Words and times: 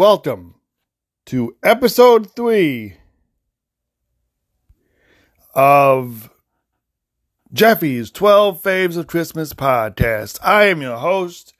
welcome 0.00 0.54
to 1.26 1.54
episode 1.62 2.34
three 2.34 2.94
of 5.54 6.30
Jeffy's 7.52 8.10
12 8.10 8.62
Faves 8.62 8.96
of 8.96 9.06
Christmas 9.06 9.52
podcast. 9.52 10.38
I 10.42 10.68
am 10.68 10.80
your 10.80 10.96
host, 10.96 11.52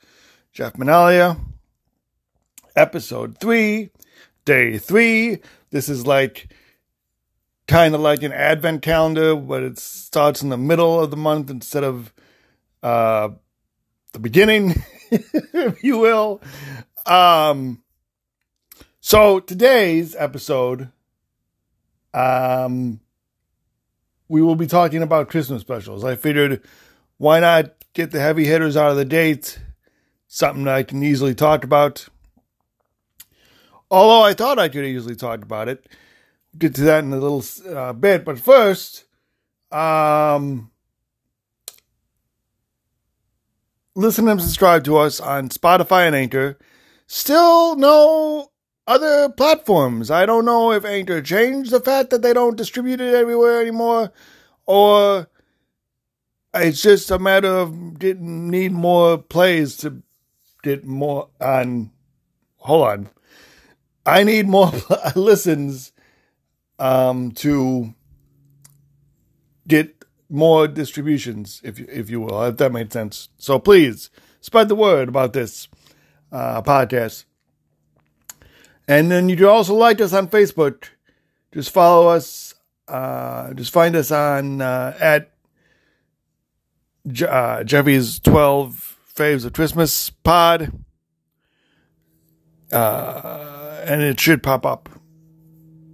Jeff 0.54 0.72
Manalia. 0.72 1.38
Episode 2.74 3.36
three, 3.36 3.90
day 4.46 4.78
three. 4.78 5.40
This 5.68 5.90
is 5.90 6.06
like 6.06 6.50
kind 7.68 7.94
of 7.94 8.00
like 8.00 8.22
an 8.22 8.32
advent 8.32 8.80
calendar, 8.80 9.36
but 9.36 9.62
it 9.62 9.78
starts 9.78 10.40
in 10.40 10.48
the 10.48 10.56
middle 10.56 10.98
of 10.98 11.10
the 11.10 11.18
month 11.18 11.50
instead 11.50 11.84
of 11.84 12.14
uh, 12.82 13.28
the 14.14 14.18
beginning, 14.18 14.82
if 15.10 15.84
you 15.84 15.98
will. 15.98 16.40
Um, 17.04 17.82
so 19.00 19.40
today's 19.40 20.14
episode, 20.16 20.90
um, 22.12 23.00
we 24.28 24.42
will 24.42 24.56
be 24.56 24.66
talking 24.66 25.02
about 25.02 25.28
Christmas 25.28 25.60
specials. 25.60 26.04
I 26.04 26.16
figured 26.16 26.62
why 27.18 27.40
not 27.40 27.72
get 27.94 28.10
the 28.10 28.20
heavy 28.20 28.44
hitters 28.44 28.76
out 28.76 28.90
of 28.90 28.96
the 28.96 29.04
date, 29.04 29.58
something 30.28 30.68
I 30.68 30.82
can 30.82 31.02
easily 31.02 31.34
talk 31.34 31.64
about. 31.64 32.08
Although 33.90 34.22
I 34.22 34.34
thought 34.34 34.58
I 34.58 34.68
could 34.68 34.84
easily 34.84 35.16
talk 35.16 35.42
about 35.42 35.68
it, 35.68 35.86
get 36.56 36.74
to 36.76 36.82
that 36.82 37.02
in 37.02 37.12
a 37.12 37.18
little 37.18 37.44
uh, 37.76 37.92
bit. 37.92 38.24
But 38.24 38.38
first, 38.38 39.04
um, 39.72 40.70
listen 43.94 44.28
and 44.28 44.40
subscribe 44.40 44.84
to 44.84 44.98
us 44.98 45.20
on 45.20 45.48
Spotify 45.48 46.06
and 46.06 46.14
Anchor. 46.14 46.58
Still 47.06 47.74
no 47.74 48.49
other 48.90 49.28
platforms. 49.28 50.10
I 50.10 50.26
don't 50.26 50.44
know 50.44 50.72
if 50.72 50.84
Anchor 50.84 51.22
changed 51.22 51.70
the 51.70 51.80
fact 51.80 52.10
that 52.10 52.22
they 52.22 52.32
don't 52.32 52.56
distribute 52.56 53.00
it 53.00 53.14
everywhere 53.14 53.60
anymore, 53.60 54.12
or 54.66 55.28
it's 56.52 56.82
just 56.82 57.10
a 57.12 57.18
matter 57.18 57.48
of 57.48 57.98
didn't 58.00 58.50
need 58.50 58.72
more 58.72 59.16
plays 59.16 59.76
to 59.78 60.02
get 60.64 60.84
more 60.84 61.28
on. 61.40 61.92
Hold 62.56 62.88
on, 62.88 63.10
I 64.04 64.24
need 64.24 64.48
more 64.48 64.72
listens 65.14 65.92
um, 66.80 67.30
to 67.32 67.94
get 69.68 70.04
more 70.28 70.66
distributions, 70.66 71.60
if 71.62 71.78
you, 71.78 71.86
if 71.88 72.10
you 72.10 72.20
will, 72.20 72.42
if 72.42 72.56
that 72.56 72.72
made 72.72 72.92
sense. 72.92 73.28
So 73.38 73.60
please 73.60 74.10
spread 74.40 74.68
the 74.68 74.74
word 74.74 75.08
about 75.08 75.32
this 75.32 75.68
uh, 76.32 76.60
podcast. 76.62 77.24
And 78.88 79.10
then 79.10 79.28
you 79.28 79.36
can 79.36 79.46
also 79.46 79.74
like 79.74 80.00
us 80.00 80.12
on 80.12 80.28
Facebook. 80.28 80.88
Just 81.52 81.70
follow 81.70 82.08
us. 82.08 82.54
Uh, 82.88 83.52
just 83.54 83.72
find 83.72 83.94
us 83.94 84.10
on 84.10 84.60
uh, 84.60 84.96
at 85.00 85.30
uh, 87.28 87.62
Jeffy's 87.64 88.18
Twelve 88.18 88.98
Faves 89.14 89.44
of 89.44 89.52
Christmas 89.52 90.10
Pod, 90.10 90.72
uh, 92.72 93.80
and 93.84 94.02
it 94.02 94.18
should 94.18 94.42
pop 94.42 94.66
up 94.66 94.88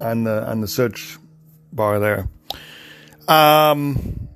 on 0.00 0.24
the 0.24 0.48
on 0.48 0.62
the 0.62 0.68
search 0.68 1.18
bar 1.72 2.00
there. 2.00 2.28
Um. 3.28 4.28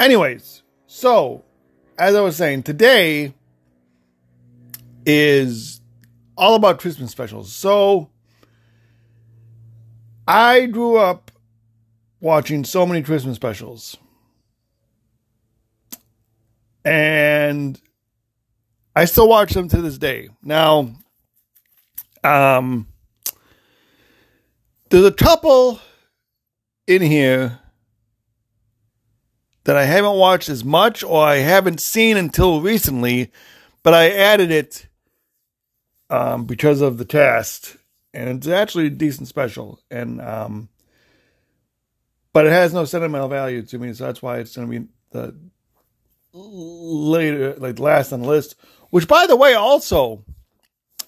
Anyways, 0.00 0.62
so 0.86 1.44
as 1.98 2.14
I 2.14 2.20
was 2.20 2.36
saying, 2.36 2.62
today 2.62 3.34
is 5.04 5.77
all 6.38 6.54
about 6.54 6.78
Christmas 6.78 7.10
specials. 7.10 7.52
So 7.52 8.08
I 10.26 10.66
grew 10.66 10.96
up 10.96 11.30
watching 12.20 12.64
so 12.64 12.86
many 12.86 13.02
Christmas 13.02 13.36
specials. 13.36 13.96
And 16.84 17.78
I 18.96 19.04
still 19.04 19.28
watch 19.28 19.52
them 19.52 19.68
to 19.68 19.82
this 19.82 19.98
day. 19.98 20.28
Now, 20.42 20.94
um, 22.24 22.86
there's 24.88 25.04
a 25.04 25.12
couple 25.12 25.80
in 26.86 27.02
here 27.02 27.58
that 29.64 29.76
I 29.76 29.84
haven't 29.84 30.14
watched 30.14 30.48
as 30.48 30.64
much 30.64 31.04
or 31.04 31.22
I 31.22 31.36
haven't 31.36 31.80
seen 31.80 32.16
until 32.16 32.62
recently, 32.62 33.30
but 33.82 33.92
I 33.92 34.10
added 34.10 34.50
it 34.50 34.87
um, 36.10 36.44
because 36.44 36.80
of 36.80 36.98
the 36.98 37.04
cast, 37.04 37.76
and 38.14 38.28
it's 38.30 38.48
actually 38.48 38.86
a 38.86 38.90
decent 38.90 39.28
special. 39.28 39.80
And 39.90 40.20
um, 40.20 40.68
but 42.32 42.46
it 42.46 42.52
has 42.52 42.72
no 42.72 42.84
sentimental 42.84 43.28
value 43.28 43.62
to 43.62 43.78
me, 43.78 43.92
so 43.92 44.06
that's 44.06 44.22
why 44.22 44.38
it's 44.38 44.56
going 44.56 44.70
to 44.70 44.80
be 44.80 44.86
the 45.10 45.34
later, 46.32 47.54
like 47.54 47.78
last 47.78 48.12
on 48.12 48.22
the 48.22 48.28
list. 48.28 48.54
Which, 48.90 49.08
by 49.08 49.26
the 49.26 49.36
way, 49.36 49.54
also 49.54 50.24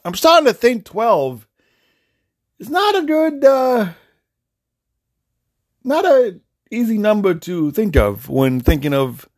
I'm 0.04 0.14
starting 0.14 0.46
to 0.46 0.54
think 0.54 0.84
twelve 0.84 1.46
is 2.58 2.68
not 2.68 2.96
a 2.96 3.02
good, 3.02 3.44
uh, 3.44 3.92
not 5.82 6.04
a 6.04 6.40
easy 6.70 6.98
number 6.98 7.34
to 7.34 7.70
think 7.70 7.96
of 7.96 8.28
when 8.28 8.60
thinking 8.60 8.94
of. 8.94 9.28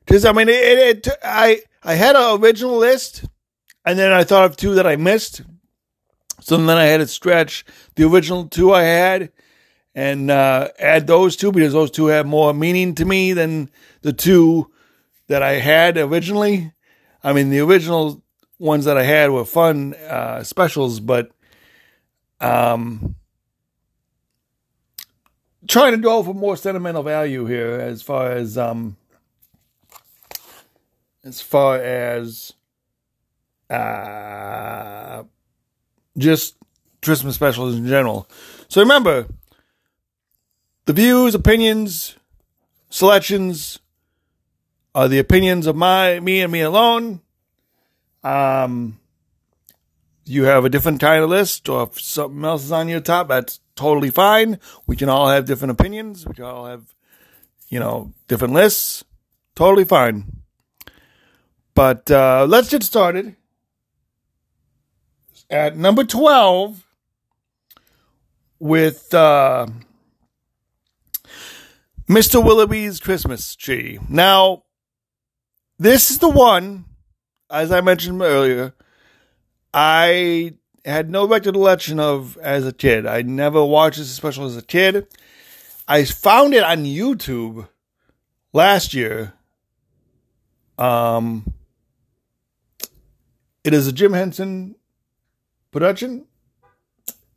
Because 0.00 0.24
I 0.24 0.32
mean, 0.32 0.48
it, 0.48 0.54
it, 0.54 1.06
it 1.06 1.18
I 1.22 1.62
I 1.82 1.94
had 1.94 2.16
an 2.16 2.40
original 2.40 2.76
list 2.76 3.24
and 3.84 3.98
then 3.98 4.12
I 4.12 4.24
thought 4.24 4.44
of 4.44 4.56
two 4.56 4.74
that 4.74 4.86
I 4.86 4.96
missed. 4.96 5.42
So 6.40 6.56
then 6.56 6.76
I 6.76 6.84
had 6.84 6.98
to 6.98 7.06
stretch 7.06 7.64
the 7.94 8.04
original 8.04 8.48
two 8.48 8.72
I 8.72 8.82
had 8.82 9.32
and 9.94 10.30
uh, 10.30 10.68
add 10.78 11.06
those 11.06 11.36
two 11.36 11.52
because 11.52 11.72
those 11.72 11.90
two 11.90 12.06
have 12.06 12.26
more 12.26 12.52
meaning 12.52 12.94
to 12.96 13.04
me 13.04 13.32
than 13.32 13.70
the 14.02 14.12
two 14.12 14.70
that 15.28 15.42
I 15.42 15.52
had 15.52 15.98
originally. 15.98 16.72
I 17.22 17.32
mean, 17.32 17.50
the 17.50 17.60
original 17.60 18.22
ones 18.58 18.84
that 18.86 18.96
I 18.96 19.04
had 19.04 19.30
were 19.30 19.44
fun 19.44 19.94
uh, 19.94 20.42
specials, 20.42 20.98
but 20.98 21.30
um, 22.40 23.14
trying 25.68 25.92
to 25.92 25.98
go 25.98 26.22
for 26.22 26.34
more 26.34 26.56
sentimental 26.56 27.02
value 27.02 27.46
here 27.46 27.78
as 27.80 28.02
far 28.02 28.32
as 28.32 28.58
um, 28.58 28.96
as 31.24 31.40
far 31.40 31.76
as 31.76 32.52
uh, 33.70 35.22
just 36.16 36.56
Christmas 37.02 37.34
specials 37.34 37.76
in 37.76 37.86
general. 37.86 38.28
So 38.68 38.80
remember, 38.80 39.26
the 40.86 40.92
views, 40.92 41.34
opinions, 41.34 42.16
selections 42.90 43.78
are 44.94 45.08
the 45.08 45.18
opinions 45.18 45.66
of 45.66 45.76
my 45.76 46.20
me 46.20 46.40
and 46.40 46.52
me 46.52 46.60
alone. 46.60 47.20
Um, 48.22 48.98
you 50.24 50.44
have 50.44 50.64
a 50.64 50.68
different 50.68 51.00
of 51.02 51.30
list, 51.30 51.68
or 51.68 51.84
if 51.84 52.00
something 52.00 52.44
else 52.44 52.64
is 52.64 52.72
on 52.72 52.88
your 52.88 53.00
top, 53.00 53.28
that's 53.28 53.60
totally 53.74 54.10
fine. 54.10 54.58
We 54.86 54.96
can 54.96 55.08
all 55.08 55.28
have 55.28 55.46
different 55.46 55.72
opinions. 55.72 56.26
We 56.26 56.34
can 56.34 56.44
all 56.44 56.66
have, 56.66 56.94
you 57.68 57.80
know, 57.80 58.12
different 58.28 58.54
lists. 58.54 59.04
Totally 59.54 59.84
fine. 59.84 60.42
But 61.74 62.10
uh, 62.10 62.46
let's 62.48 62.70
get 62.70 62.82
started. 62.82 63.36
At 65.52 65.76
number 65.76 66.02
12, 66.02 66.86
with 68.58 69.12
uh, 69.12 69.66
Mr. 72.08 72.42
Willoughby's 72.42 72.98
Christmas 72.98 73.54
tree. 73.54 73.98
Now, 74.08 74.62
this 75.78 76.10
is 76.10 76.20
the 76.20 76.30
one, 76.30 76.86
as 77.50 77.70
I 77.70 77.82
mentioned 77.82 78.22
earlier, 78.22 78.72
I 79.74 80.54
had 80.86 81.10
no 81.10 81.28
recollection 81.28 82.00
of 82.00 82.38
as 82.38 82.66
a 82.66 82.72
kid. 82.72 83.04
I 83.04 83.20
never 83.20 83.62
watched 83.62 83.98
this 83.98 84.10
special 84.10 84.46
as 84.46 84.56
a 84.56 84.62
kid. 84.62 85.06
I 85.86 86.04
found 86.04 86.54
it 86.54 86.64
on 86.64 86.84
YouTube 86.84 87.68
last 88.54 88.94
year. 88.94 89.34
Um, 90.78 91.52
it 93.64 93.74
is 93.74 93.86
a 93.86 93.92
Jim 93.92 94.14
Henson 94.14 94.76
production. 95.72 96.26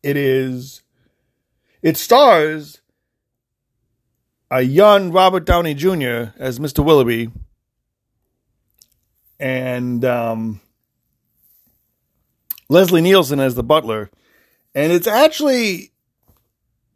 It 0.03 0.17
is. 0.17 0.83
It 1.81 1.97
stars 1.97 2.81
a 4.51 4.61
young 4.61 5.11
Robert 5.11 5.45
Downey 5.45 5.73
Jr. 5.73 6.31
as 6.37 6.59
Mr. 6.59 6.85
Willoughby, 6.85 7.31
and 9.39 10.05
um, 10.05 10.61
Leslie 12.69 13.01
Nielsen 13.01 13.39
as 13.39 13.55
the 13.55 13.63
butler, 13.63 14.11
and 14.75 14.91
it's 14.91 15.07
actually 15.07 15.91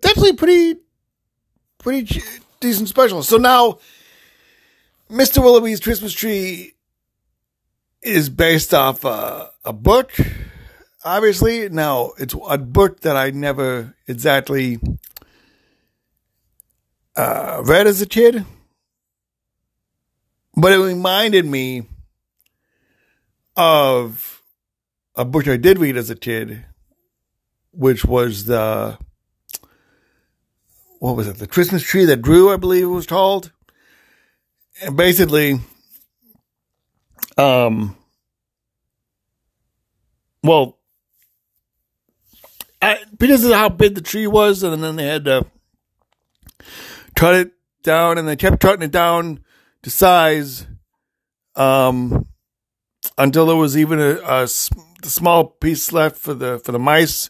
definitely 0.01 0.33
pretty 0.33 0.75
pretty 1.80 2.21
decent 2.59 2.89
special. 2.89 3.24
So 3.24 3.38
now, 3.38 3.80
Mr. 5.09 5.41
Willoughby's 5.41 5.80
Christmas 5.80 6.13
Tree 6.13 6.74
is 8.01 8.30
based 8.30 8.74
off 8.74 9.03
uh, 9.03 9.47
a 9.65 9.74
book. 9.74 10.12
Obviously, 11.04 11.69
now 11.69 12.12
it's 12.18 12.36
a 12.50 12.57
book 12.57 13.01
that 13.01 13.16
I 13.16 13.30
never 13.31 13.96
exactly 14.06 14.80
uh, 17.16 17.62
read 17.63 17.88
as 17.88 18.01
a 18.01 18.06
kid, 18.06 18.44
but 20.57 20.74
it 20.74 20.78
reminded 20.78 21.46
me 21.46 21.84
of 23.56 24.44
a 25.16 25.24
book 25.24 25.48
I 25.48 25.56
did 25.56 25.80
read 25.80 25.96
as 25.96 26.10
a 26.10 26.16
kid, 26.16 26.66
which 27.72 28.04
was 28.04 28.46
the 28.46 28.98
what 31.00 31.16
was 31.16 31.30
it? 31.30 31.38
The 31.38 31.48
Christmas 31.48 31.81
tree 31.81 32.04
that 32.06 32.22
grew, 32.22 32.51
I 32.51 32.57
believe 32.57 32.84
it 32.84 32.88
was 32.88 33.07
called. 33.07 33.54
And 34.81 34.98
basically, 34.98 35.60
um, 37.38 37.96
well, 40.44 40.79
I, 42.81 43.00
because 43.18 43.44
of 43.44 43.52
how 43.52 43.70
big 43.70 43.96
the 43.96 44.02
tree 44.02 44.28
was, 44.28 44.64
and 44.64 44.81
then 44.84 44.96
they 44.96 45.06
had 45.06 45.26
to 45.26 45.46
cut 47.16 47.36
it 47.36 47.52
down, 47.84 48.18
and 48.18 48.28
they 48.28 48.36
kept 48.36 48.62
cutting 48.62 48.84
it 48.84 48.92
down 48.92 49.44
to 49.84 49.90
size, 49.90 50.66
um, 51.56 52.26
until 53.18 53.46
there 53.46 53.56
was 53.56 53.78
even 53.78 54.00
a 54.00 54.48
small 54.48 55.46
piece 55.46 55.92
left 55.92 56.18
for 56.18 56.34
the 56.34 56.60
for 56.60 56.72
the 56.72 56.80
mice. 56.80 57.30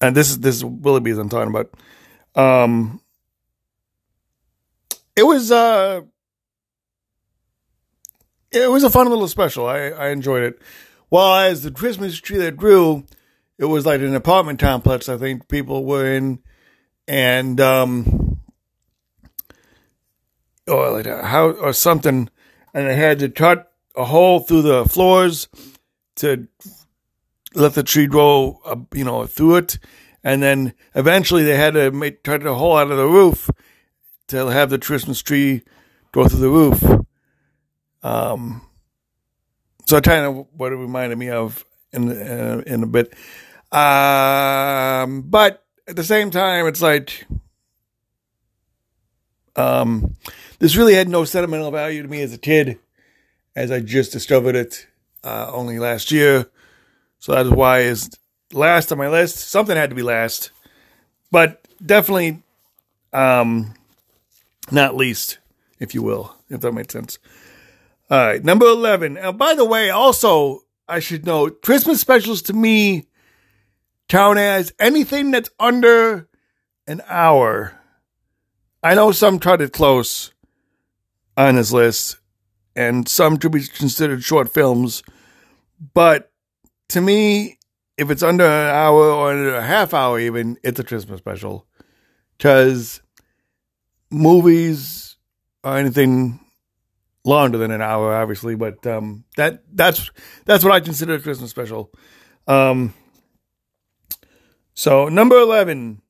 And 0.00 0.16
this 0.16 0.30
is 0.30 0.40
this 0.40 0.56
is 0.56 0.64
Willoughby's 0.64 1.18
I'm 1.18 1.28
talking 1.28 1.54
about. 1.54 1.72
Um, 2.34 3.00
it 5.16 5.22
was 5.22 5.52
uh, 5.52 6.02
it 8.50 8.70
was 8.70 8.82
a 8.82 8.90
fun 8.90 9.08
little 9.08 9.28
special. 9.28 9.66
I 9.66 9.90
I 9.90 10.08
enjoyed 10.08 10.42
it. 10.42 10.60
While 11.08 11.36
as 11.48 11.62
the 11.62 11.70
Christmas 11.70 12.18
tree 12.18 12.38
that 12.38 12.56
grew, 12.56 13.04
it 13.58 13.66
was 13.66 13.86
like 13.86 14.00
an 14.00 14.14
apartment 14.14 14.58
complex. 14.58 15.08
I 15.08 15.16
think 15.16 15.48
people 15.48 15.84
were 15.84 16.06
in, 16.06 16.40
and 17.06 17.60
um, 17.60 18.40
or 20.66 20.90
like 20.90 21.06
a 21.06 21.24
house 21.24 21.56
or 21.60 21.72
something, 21.72 22.28
and 22.72 22.86
they 22.86 22.96
had 22.96 23.18
to 23.20 23.28
cut 23.28 23.72
a 23.96 24.04
hole 24.04 24.40
through 24.40 24.62
the 24.62 24.84
floors 24.84 25.48
to 26.16 26.48
let 27.54 27.74
the 27.74 27.82
tree 27.82 28.06
grow, 28.06 28.60
uh, 28.64 28.76
you 28.92 29.04
know, 29.04 29.26
through 29.26 29.56
it, 29.56 29.78
and 30.22 30.42
then 30.42 30.74
eventually 30.94 31.44
they 31.44 31.56
had 31.56 31.74
to 31.74 31.90
make 31.90 32.22
cut 32.24 32.44
a 32.46 32.54
hole 32.54 32.76
out 32.76 32.90
of 32.90 32.96
the 32.96 33.06
roof 33.06 33.50
to 34.28 34.46
have 34.46 34.70
the 34.70 34.78
Christmas 34.78 35.22
tree 35.22 35.62
go 36.12 36.26
through 36.26 36.40
the 36.40 36.48
roof. 36.48 36.82
Um, 38.02 38.62
so 39.86 40.00
kind 40.00 40.24
of 40.24 40.46
what 40.56 40.72
it 40.72 40.76
reminded 40.76 41.18
me 41.18 41.30
of 41.30 41.64
in 41.94 42.10
in, 42.10 42.62
in 42.62 42.82
a 42.82 42.86
bit. 42.86 43.14
Um, 43.72 45.22
but 45.22 45.64
at 45.88 45.96
the 45.96 46.04
same 46.04 46.30
time, 46.30 46.66
it's 46.66 46.82
like, 46.82 47.26
um, 49.56 50.16
this 50.58 50.76
really 50.76 50.94
had 50.94 51.08
no 51.08 51.24
sentimental 51.24 51.70
value 51.70 52.02
to 52.02 52.08
me 52.08 52.22
as 52.22 52.32
a 52.32 52.38
kid, 52.38 52.78
as 53.56 53.70
I 53.70 53.80
just 53.80 54.12
discovered 54.12 54.56
it 54.56 54.86
uh, 55.22 55.50
only 55.52 55.78
last 55.78 56.10
year. 56.10 56.46
So 57.18 57.32
that 57.32 57.46
is 57.46 57.52
why 57.52 57.80
is 57.80 58.10
last 58.52 58.92
on 58.92 58.98
my 58.98 59.08
list. 59.08 59.36
Something 59.38 59.76
had 59.76 59.90
to 59.90 59.96
be 59.96 60.02
last, 60.02 60.50
but 61.30 61.66
definitely 61.84 62.42
um, 63.12 63.74
not 64.70 64.96
least, 64.96 65.38
if 65.78 65.94
you 65.94 66.02
will, 66.02 66.34
if 66.50 66.60
that 66.60 66.72
makes 66.72 66.92
sense. 66.92 67.18
All 68.10 68.18
right, 68.18 68.44
number 68.44 68.66
eleven. 68.66 69.16
Uh, 69.16 69.32
by 69.32 69.54
the 69.54 69.64
way, 69.64 69.90
also 69.90 70.63
I 70.88 71.00
should 71.00 71.24
note 71.24 71.62
Christmas 71.62 72.00
specials 72.00 72.42
to 72.42 72.52
me 72.52 73.06
count 74.08 74.38
as 74.38 74.72
anything 74.78 75.30
that's 75.30 75.50
under 75.58 76.28
an 76.86 77.00
hour. 77.08 77.78
I 78.82 78.94
know 78.94 79.12
some 79.12 79.38
cut 79.38 79.62
it 79.62 79.72
close 79.72 80.32
on 81.36 81.56
this 81.56 81.72
list, 81.72 82.18
and 82.76 83.08
some 83.08 83.38
could 83.38 83.52
be 83.52 83.66
considered 83.66 84.22
short 84.22 84.52
films, 84.52 85.02
but 85.94 86.30
to 86.90 87.00
me, 87.00 87.58
if 87.96 88.10
it's 88.10 88.22
under 88.22 88.44
an 88.44 88.74
hour 88.74 89.10
or 89.10 89.54
a 89.54 89.62
half 89.62 89.94
hour, 89.94 90.20
even 90.20 90.58
it's 90.62 90.78
a 90.78 90.84
Christmas 90.84 91.18
special, 91.18 91.66
because 92.36 93.00
movies 94.10 95.16
or 95.62 95.78
anything 95.78 96.40
longer 97.24 97.58
than 97.58 97.70
an 97.70 97.80
hour, 97.80 98.14
obviously, 98.14 98.54
but 98.54 98.86
um, 98.86 99.24
that 99.36 99.62
that's 99.72 100.10
that's 100.44 100.64
what 100.64 100.72
I 100.72 100.80
consider 100.80 101.14
a 101.14 101.20
Christmas 101.20 101.50
special. 101.50 101.90
Um, 102.46 102.94
so 104.74 105.08
number 105.08 105.38
eleven. 105.38 106.00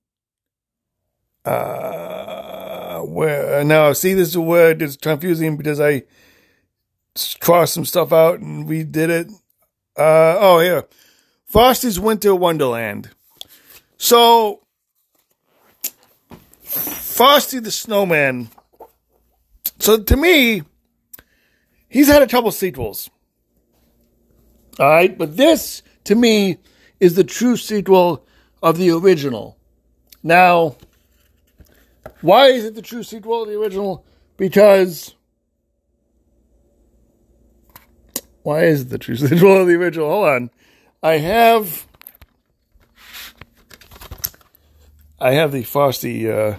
Uh, 1.45 3.01
where 3.01 3.63
now 3.65 3.93
see 3.93 4.15
this 4.15 4.29
is 4.29 4.39
word 4.39 4.79
that's 4.79 4.97
confusing 4.97 5.59
because 5.59 5.79
I 5.79 6.05
crossed 7.39 7.75
some 7.75 7.85
stuff 7.85 8.13
out 8.15 8.41
and 8.41 8.67
we 8.67 8.83
did 8.83 9.11
it. 9.11 9.29
Uh, 9.97 10.37
oh 10.41 10.61
here, 10.61 10.89
Frosty's 11.45 12.01
Winter 12.01 12.35
Wonderland. 12.35 13.11
So 13.99 14.63
Frosty 16.63 17.61
the 17.61 17.71
Snowman. 17.71 18.49
So 19.79 20.03
to 20.03 20.17
me, 20.17 20.63
he's 21.95 22.09
had 22.09 22.23
a 22.23 22.27
couple 22.27 22.51
sequels. 22.51 23.09
All 24.81 24.89
right, 24.89 25.17
but 25.17 25.37
this 25.37 25.83
to 26.05 26.17
me 26.17 26.59
is 26.99 27.15
the 27.15 27.23
true 27.23 27.57
sequel 27.57 28.27
of 28.61 28.77
the 28.77 28.91
original. 28.91 29.57
Now, 30.23 30.77
why 32.21 32.49
is 32.49 32.65
it 32.65 32.75
the 32.75 32.83
true 32.83 33.05
sequel 33.05 33.43
of 33.43 33.49
the 33.49 33.59
original? 33.59 34.05
Because 34.37 35.15
why 38.43 38.65
is 38.65 38.83
it 38.83 38.89
the 38.91 38.99
true 38.99 39.17
sequel 39.17 39.61
of 39.61 39.69
the 39.69 39.75
original? 39.75 40.11
Hold 40.11 40.29
on, 40.29 40.51
I 41.01 41.19
have 41.19 41.87
I 45.21 45.35
have 45.35 45.53
the 45.53 45.63
Frosty, 45.63 46.29
uh, 46.29 46.57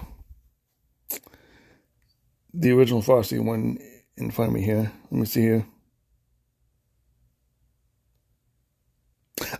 the 2.54 2.70
original 2.72 3.02
Frosty 3.02 3.38
one 3.38 3.78
in 4.16 4.30
front 4.30 4.50
of 4.50 4.54
me 4.54 4.62
here. 4.62 4.92
Let 5.10 5.20
me 5.20 5.26
see 5.26 5.42
here. 5.42 5.66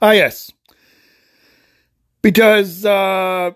Ah, 0.01 0.13
yes. 0.13 0.53
Because 2.23 2.85
uh, 2.85 3.53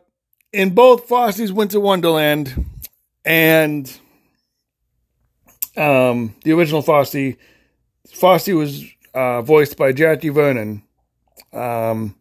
in 0.53 0.75
both 0.75 1.09
Frosty's 1.09 1.53
Winter 1.53 1.81
Wonderland 1.81 2.67
and 3.25 3.93
um, 5.77 6.35
the 6.45 6.53
original 6.53 6.83
Frosty, 6.83 7.37
Frosty 8.13 8.53
was 8.53 8.85
uh, 9.15 9.43
voiced 9.43 9.77
by 9.77 9.93
Jackie 9.93 10.29
Vernon. 10.29 10.83
Um, 11.53 12.15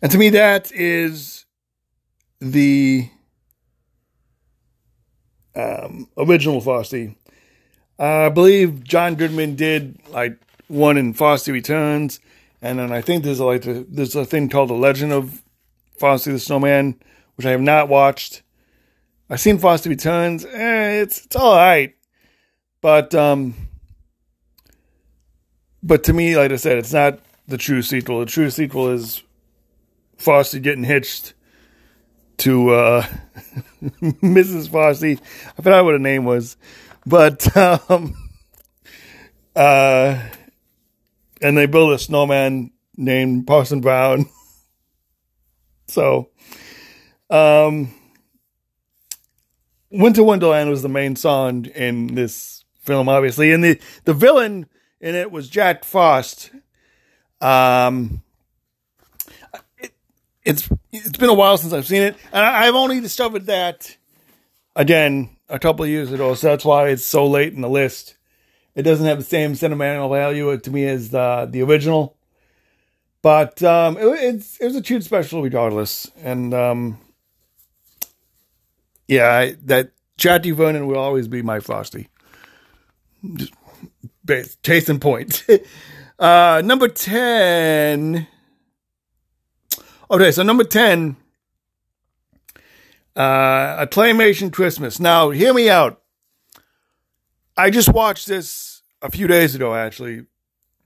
and 0.00 0.10
to 0.12 0.18
me, 0.18 0.30
that 0.30 0.72
is 0.72 1.44
the 2.40 3.08
um, 5.54 6.08
original 6.16 6.60
Frosty. 6.60 7.16
Uh, 7.98 8.26
I 8.26 8.28
believe 8.28 8.84
John 8.84 9.16
Goodman 9.16 9.56
did 9.56 9.98
like 10.08 10.38
one 10.68 10.96
in 10.96 11.14
Frosty 11.14 11.50
Returns, 11.50 12.20
and 12.62 12.78
then 12.78 12.92
I 12.92 13.00
think 13.00 13.24
there's 13.24 13.40
like 13.40 13.66
a, 13.66 13.84
there's 13.88 14.14
a 14.14 14.24
thing 14.24 14.48
called 14.48 14.70
The 14.70 14.74
Legend 14.74 15.12
of 15.12 15.42
Frosty 15.98 16.30
the 16.30 16.38
Snowman, 16.38 17.00
which 17.36 17.46
I 17.46 17.50
have 17.50 17.60
not 17.60 17.88
watched. 17.88 18.42
I've 19.28 19.40
seen 19.40 19.58
Frosty 19.58 19.88
Returns. 19.88 20.44
Eh, 20.44 21.02
it's 21.02 21.24
it's 21.24 21.36
all 21.36 21.56
right, 21.56 21.94
but 22.80 23.14
um, 23.14 23.54
but 25.82 26.04
to 26.04 26.12
me, 26.12 26.36
like 26.36 26.52
I 26.52 26.56
said, 26.56 26.78
it's 26.78 26.92
not 26.92 27.18
the 27.48 27.58
true 27.58 27.82
sequel. 27.82 28.20
The 28.20 28.26
true 28.26 28.50
sequel 28.50 28.90
is 28.90 29.22
Frosty 30.16 30.60
getting 30.60 30.84
hitched 30.84 31.34
to 32.38 32.70
uh, 32.70 33.06
Mrs. 34.00 34.70
Frosty. 34.70 35.18
I 35.58 35.62
forgot 35.62 35.84
what 35.84 35.94
her 35.94 35.98
name 35.98 36.24
was, 36.24 36.56
but 37.08 37.56
um, 37.90 38.14
uh, 39.56 40.22
and 41.40 41.56
they 41.56 41.66
build 41.66 41.92
a 41.92 41.98
snowman 41.98 42.70
named 42.96 43.46
Parson 43.46 43.80
Brown. 43.80 44.26
so, 45.88 46.30
um, 47.30 47.92
Winter 49.90 50.22
Wonderland 50.22 50.68
was 50.68 50.82
the 50.82 50.88
main 50.88 51.16
song 51.16 51.64
in 51.66 52.14
this 52.14 52.64
film, 52.80 53.08
obviously, 53.08 53.52
and 53.52 53.64
the 53.64 53.80
the 54.04 54.14
villain 54.14 54.66
in 55.00 55.14
it 55.14 55.32
was 55.32 55.48
Jack 55.48 55.84
Frost. 55.84 56.50
Um, 57.40 58.22
it, 59.78 59.92
it's 60.44 60.68
it's 60.92 61.16
been 61.16 61.30
a 61.30 61.34
while 61.34 61.56
since 61.56 61.72
I've 61.72 61.86
seen 61.86 62.02
it, 62.02 62.16
and 62.32 62.44
I, 62.44 62.66
I've 62.66 62.74
only 62.74 63.00
discovered 63.00 63.46
that 63.46 63.96
again 64.76 65.37
a 65.48 65.58
couple 65.58 65.84
of 65.84 65.90
years 65.90 66.12
ago, 66.12 66.34
so 66.34 66.48
that's 66.48 66.64
why 66.64 66.88
it's 66.88 67.04
so 67.04 67.26
late 67.26 67.54
in 67.54 67.60
the 67.60 67.68
list. 67.68 68.16
It 68.74 68.82
doesn't 68.82 69.06
have 69.06 69.18
the 69.18 69.24
same 69.24 69.54
sentimental 69.54 70.08
value 70.08 70.56
to 70.56 70.70
me 70.70 70.86
as 70.86 71.10
the 71.10 71.48
the 71.50 71.62
original, 71.62 72.16
but 73.22 73.62
um, 73.62 73.96
it, 73.96 74.04
it's 74.04 74.56
it 74.58 74.66
was 74.66 74.76
a 74.76 74.82
cute 74.82 75.04
special 75.04 75.42
regardless, 75.42 76.10
and 76.22 76.54
um, 76.54 76.98
yeah, 79.08 79.30
I, 79.32 79.56
that 79.64 79.92
Jackie 80.16 80.50
Vernon 80.50 80.86
will 80.86 80.98
always 80.98 81.26
be 81.26 81.42
my 81.42 81.60
Frosty. 81.60 82.08
Just 83.34 83.54
base, 84.24 84.56
case 84.62 84.88
in 84.88 85.00
point. 85.00 85.44
uh, 86.18 86.62
number 86.64 86.88
10. 86.88 88.26
Okay, 90.10 90.30
so 90.32 90.42
number 90.42 90.64
10. 90.64 91.16
Uh, 93.18 93.78
a 93.80 93.86
Claymation 93.88 94.52
Christmas. 94.52 95.00
Now, 95.00 95.30
hear 95.30 95.52
me 95.52 95.68
out. 95.68 96.00
I 97.56 97.70
just 97.70 97.88
watched 97.88 98.28
this 98.28 98.82
a 99.02 99.10
few 99.10 99.26
days 99.26 99.56
ago, 99.56 99.74
actually. 99.74 100.26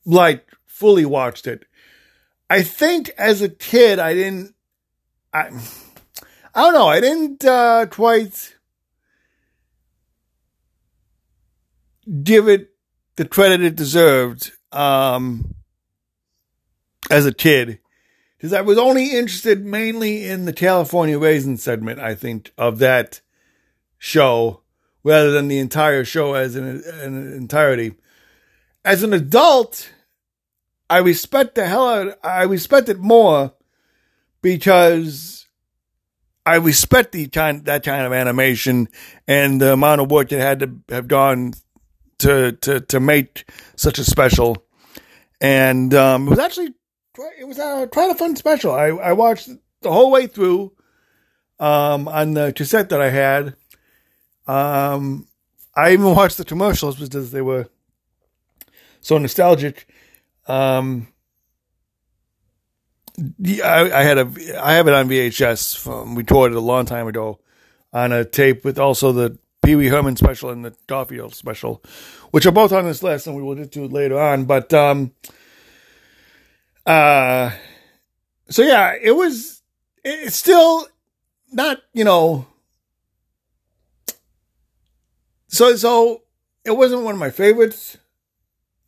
Like, 0.06 0.48
fully 0.64 1.04
watched 1.04 1.46
it. 1.46 1.66
I 2.48 2.62
think 2.62 3.10
as 3.18 3.42
a 3.42 3.50
kid, 3.50 3.98
I 3.98 4.14
didn't. 4.14 4.54
I, 5.34 5.50
I 6.54 6.62
don't 6.62 6.72
know. 6.72 6.86
I 6.86 7.00
didn't 7.00 7.44
uh, 7.44 7.86
quite 7.90 8.56
give 12.22 12.48
it 12.48 12.70
the 13.16 13.26
credit 13.26 13.62
it 13.62 13.76
deserved 13.76 14.52
um, 14.72 15.54
as 17.10 17.26
a 17.26 17.34
kid. 17.34 17.78
Because 18.42 18.54
I 18.54 18.60
was 18.60 18.76
only 18.76 19.12
interested 19.16 19.64
mainly 19.64 20.26
in 20.26 20.46
the 20.46 20.52
California 20.52 21.16
Raisin 21.16 21.58
segment, 21.58 22.00
I 22.00 22.16
think, 22.16 22.52
of 22.58 22.80
that 22.80 23.20
show, 23.98 24.62
rather 25.04 25.30
than 25.30 25.46
the 25.46 25.60
entire 25.60 26.04
show 26.04 26.34
as 26.34 26.56
an, 26.56 26.82
an 26.84 27.32
entirety. 27.34 27.94
As 28.84 29.04
an 29.04 29.12
adult, 29.12 29.92
I 30.90 30.98
respect 30.98 31.54
the 31.54 31.68
hell 31.68 31.86
out, 31.88 32.18
I 32.24 32.42
respect 32.42 32.88
it 32.88 32.98
more 32.98 33.54
because 34.42 35.46
I 36.44 36.56
respect 36.56 37.12
the 37.12 37.28
kind, 37.28 37.64
that 37.66 37.84
kind 37.84 38.04
of 38.04 38.12
animation 38.12 38.88
and 39.28 39.60
the 39.60 39.72
amount 39.72 40.00
of 40.00 40.10
work 40.10 40.30
that 40.30 40.40
had 40.40 40.58
to 40.58 40.80
have 40.92 41.06
gone 41.06 41.52
to 42.18 42.50
to 42.50 42.80
to 42.80 42.98
make 42.98 43.48
such 43.76 44.00
a 44.00 44.04
special, 44.04 44.56
and 45.40 45.94
um, 45.94 46.26
it 46.26 46.30
was 46.30 46.38
actually 46.40 46.74
it 47.38 47.46
was 47.46 47.58
a 47.58 47.88
quite 47.90 48.10
a 48.10 48.14
fun 48.14 48.36
special. 48.36 48.72
I 48.72 48.86
I 48.86 49.12
watched 49.12 49.48
the 49.82 49.92
whole 49.92 50.10
way 50.10 50.26
through 50.26 50.72
um, 51.58 52.08
on 52.08 52.34
the 52.34 52.52
cassette 52.52 52.88
that 52.90 53.00
I 53.00 53.10
had. 53.10 53.54
Um, 54.46 55.28
I 55.74 55.92
even 55.92 56.14
watched 56.14 56.38
the 56.38 56.44
commercials 56.44 56.98
because 56.98 57.30
they 57.30 57.42
were 57.42 57.68
so 59.00 59.18
nostalgic. 59.18 59.86
Um, 60.46 61.08
I, 63.62 63.90
I 63.92 64.02
had 64.02 64.18
a 64.18 64.30
I 64.62 64.74
have 64.74 64.88
it 64.88 64.94
on 64.94 65.08
VHS 65.08 65.76
from 65.78 66.14
we 66.14 66.24
toured 66.24 66.52
it 66.52 66.56
a 66.56 66.60
long 66.60 66.86
time 66.86 67.06
ago 67.06 67.40
on 67.92 68.12
a 68.12 68.24
tape 68.24 68.64
with 68.64 68.78
also 68.78 69.12
the 69.12 69.38
Pee 69.62 69.76
Wee 69.76 69.88
Herman 69.88 70.16
special 70.16 70.50
and 70.50 70.64
the 70.64 70.74
Garfield 70.86 71.34
special, 71.34 71.82
which 72.30 72.46
are 72.46 72.52
both 72.52 72.72
on 72.72 72.86
this 72.86 73.02
list, 73.02 73.26
and 73.26 73.36
we 73.36 73.42
will 73.42 73.54
get 73.54 73.70
to 73.72 73.86
later 73.86 74.18
on. 74.18 74.44
But 74.46 74.72
um, 74.74 75.12
uh, 76.86 77.50
so 78.48 78.62
yeah, 78.62 78.94
it 79.00 79.12
was. 79.12 79.62
It's 80.04 80.36
still 80.36 80.86
not, 81.52 81.78
you 81.92 82.04
know. 82.04 82.46
So 85.48 85.76
so 85.76 86.22
it 86.64 86.72
wasn't 86.72 87.02
one 87.02 87.14
of 87.14 87.20
my 87.20 87.30
favorites. 87.30 87.98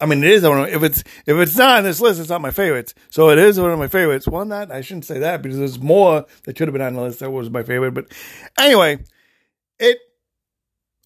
I 0.00 0.06
mean, 0.06 0.24
it 0.24 0.30
is 0.30 0.42
one. 0.42 0.60
Of, 0.60 0.68
if 0.68 0.82
it's 0.82 1.00
if 1.26 1.36
it's 1.36 1.56
not 1.56 1.78
on 1.78 1.84
this 1.84 2.00
list, 2.00 2.20
it's 2.20 2.28
not 2.28 2.40
my 2.40 2.50
favorites. 2.50 2.94
So 3.10 3.30
it 3.30 3.38
is 3.38 3.60
one 3.60 3.70
of 3.70 3.78
my 3.78 3.88
favorites. 3.88 4.26
Well, 4.26 4.44
not 4.44 4.72
I 4.72 4.80
shouldn't 4.80 5.04
say 5.04 5.20
that 5.20 5.40
because 5.42 5.58
there's 5.58 5.78
more 5.78 6.26
that 6.44 6.58
should 6.58 6.68
have 6.68 6.72
been 6.72 6.82
on 6.82 6.94
the 6.94 7.02
list 7.02 7.20
that 7.20 7.30
was 7.30 7.48
my 7.50 7.62
favorite. 7.62 7.92
But 7.92 8.12
anyway, 8.58 8.98
it 9.78 9.98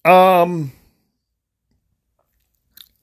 um, 0.05 0.71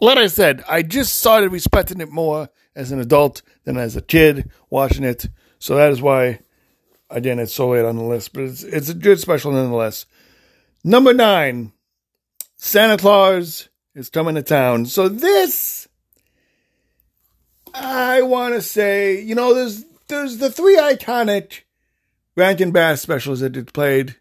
like 0.00 0.18
I 0.18 0.26
said, 0.26 0.64
I 0.68 0.82
just 0.82 1.16
started 1.16 1.52
respecting 1.52 2.00
it 2.00 2.10
more 2.10 2.48
as 2.76 2.92
an 2.92 3.00
adult 3.00 3.42
than 3.64 3.76
as 3.76 3.96
a 3.96 4.00
kid 4.00 4.50
watching 4.70 5.02
it. 5.02 5.28
So 5.58 5.74
that 5.74 5.90
is 5.90 6.00
why, 6.00 6.40
again, 7.10 7.40
it's 7.40 7.52
so 7.52 7.70
late 7.70 7.84
on 7.84 7.96
the 7.96 8.04
list. 8.04 8.32
But 8.32 8.44
it's 8.44 8.62
it's 8.62 8.88
a 8.88 8.94
good 8.94 9.18
special 9.18 9.50
nonetheless. 9.50 10.06
Number 10.84 11.12
nine, 11.12 11.72
Santa 12.56 12.96
Claus 12.96 13.68
is 13.94 14.08
coming 14.08 14.36
to 14.36 14.42
town. 14.42 14.86
So 14.86 15.08
this, 15.08 15.88
I 17.74 18.22
want 18.22 18.54
to 18.54 18.62
say, 18.62 19.20
you 19.20 19.34
know, 19.34 19.54
there's 19.54 19.84
there's 20.06 20.38
the 20.38 20.50
three 20.50 20.76
iconic 20.76 21.62
Rankin 22.36 22.70
Bass 22.70 23.02
specials 23.02 23.40
that 23.40 23.56
it 23.56 23.72
played. 23.72 24.14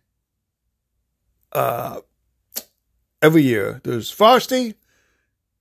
Uh, 1.52 2.02
every 3.26 3.42
year. 3.42 3.82
There's 3.84 4.12
Frosty. 4.12 4.76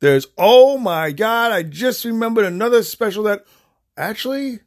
There's, 0.04 0.26
oh 0.36 0.76
my 0.76 1.12
God, 1.12 1.50
I 1.50 1.62
just 1.62 2.04
remembered 2.04 2.44
another 2.44 2.82
special 2.82 3.22
that 3.22 3.46
actually, 3.96 4.60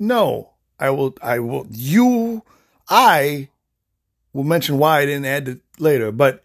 no, 0.00 0.54
I 0.80 0.90
will, 0.90 1.16
I 1.22 1.38
will, 1.38 1.68
you, 1.70 2.42
I 2.88 3.50
will 4.32 4.42
mention 4.42 4.78
why 4.78 4.98
I 4.98 5.06
didn't 5.06 5.26
add 5.26 5.46
it 5.46 5.60
later, 5.78 6.10
but 6.10 6.42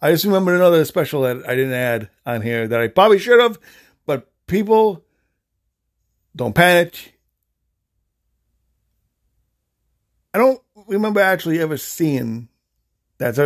I 0.00 0.10
just 0.10 0.24
remembered 0.24 0.56
another 0.56 0.84
special 0.84 1.22
that 1.22 1.48
I 1.48 1.54
didn't 1.54 1.74
add 1.74 2.10
on 2.26 2.42
here 2.42 2.66
that 2.66 2.80
I 2.80 2.88
probably 2.88 3.20
should 3.20 3.38
have, 3.38 3.60
but 4.06 4.28
people 4.48 5.04
don't 6.34 6.56
panic. 6.56 7.16
I 10.34 10.38
don't 10.38 10.60
remember 10.88 11.20
actually 11.20 11.60
ever 11.60 11.76
seeing 11.76 12.48
that. 13.18 13.36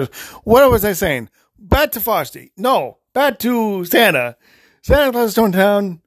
What 0.44 0.70
was 0.70 0.86
I 0.86 0.94
saying? 0.94 1.28
back 1.58 1.92
to 1.92 2.00
Frosty. 2.00 2.52
No, 2.56 2.98
back 3.16 3.38
to 3.38 3.82
Santa. 3.86 4.36
Santa 4.82 5.10
Claus 5.10 5.32
Stone 5.32 5.52
Town, 5.52 6.02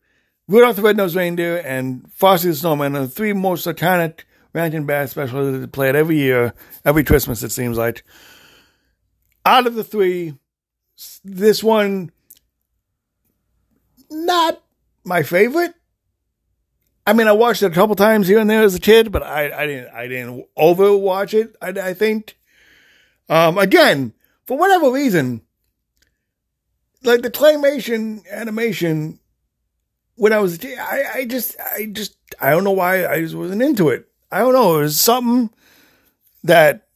Rudolph 0.47 0.75
the 0.75 0.83
Red-Nosed 0.83 1.15
Reindeer, 1.15 1.57
and 1.57 2.07
Frosty 2.13 2.49
the 2.49 2.53
Snowman 2.53 2.95
are 2.95 3.01
the 3.01 3.07
three 3.07 3.33
most 3.33 3.65
iconic 3.65 4.25
Rankin 4.53 4.85
Bass 4.85 5.09
specials 5.09 5.59
that 5.59 5.71
play 5.71 5.89
it 5.89 5.95
every 5.95 6.17
year, 6.17 6.53
every 6.85 7.03
Christmas, 7.03 7.41
it 7.41 7.51
seems 7.51 7.79
like. 7.79 8.03
Out 9.43 9.65
of 9.65 9.73
the 9.73 9.83
three, 9.83 10.35
this 11.23 11.63
one, 11.63 12.11
not 14.11 14.61
my 15.03 15.23
favorite. 15.23 15.73
I 17.07 17.13
mean, 17.13 17.27
I 17.27 17.31
watched 17.31 17.63
it 17.63 17.71
a 17.71 17.75
couple 17.75 17.95
times 17.95 18.27
here 18.27 18.37
and 18.37 18.47
there 18.47 18.61
as 18.61 18.75
a 18.75 18.79
kid, 18.79 19.11
but 19.11 19.23
I, 19.23 19.51
I 19.51 19.65
didn't, 19.65 19.95
I 19.95 20.07
didn't 20.07 20.45
overwatch 20.55 21.33
it. 21.33 21.55
I, 21.59 21.69
I 21.69 21.93
think. 21.95 22.37
Um, 23.29 23.57
again, 23.57 24.13
for 24.45 24.59
whatever 24.59 24.91
reason, 24.91 25.41
like 27.03 27.22
the 27.22 27.32
claymation 27.32 28.29
animation, 28.29 29.20
when 30.15 30.34
I 30.34 30.39
was, 30.39 30.63
I, 30.63 31.03
I 31.15 31.25
just, 31.25 31.56
I 31.60 31.86
just, 31.86 32.15
I 32.41 32.51
don't 32.51 32.63
know 32.63 32.72
why 32.72 33.08
I 33.08 33.22
just 33.22 33.36
wasn't 33.36 33.62
into 33.62 33.89
it. 33.89 34.08
I 34.32 34.39
don't 34.39 34.53
know. 34.53 34.79
It 34.79 34.82
was 34.82 35.00
something 35.00 35.50
that 36.44 36.88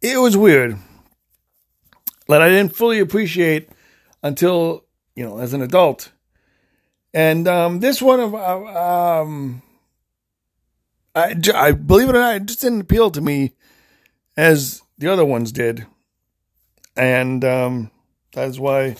it 0.00 0.18
was 0.18 0.36
weird 0.36 0.76
that 2.28 2.42
I 2.42 2.48
didn't 2.48 2.76
fully 2.76 2.98
appreciate 2.98 3.70
until, 4.22 4.84
you 5.16 5.24
know, 5.24 5.38
as 5.38 5.54
an 5.54 5.62
adult. 5.62 6.12
And 7.14 7.48
um, 7.48 7.80
this 7.80 8.02
one 8.02 8.20
of, 8.20 8.34
uh, 8.34 9.22
um, 9.22 9.62
I, 11.14 11.34
I 11.54 11.72
believe 11.72 12.10
it 12.10 12.14
or 12.14 12.20
not, 12.20 12.36
it 12.36 12.46
just 12.46 12.60
didn't 12.60 12.82
appeal 12.82 13.10
to 13.10 13.20
me 13.20 13.54
as 14.36 14.82
the 14.98 15.10
other 15.10 15.24
ones 15.24 15.50
did. 15.50 15.86
And 16.94 17.44
um, 17.44 17.90
that 18.38 18.48
is 18.48 18.60
why 18.60 18.84
it 18.84 18.98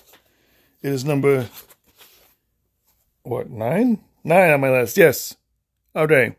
is 0.82 1.04
number, 1.04 1.48
what, 3.22 3.48
nine? 3.48 4.00
Nine 4.24 4.50
on 4.50 4.60
my 4.60 4.70
list, 4.70 4.96
yes. 4.96 5.36
Okay. 5.94 6.34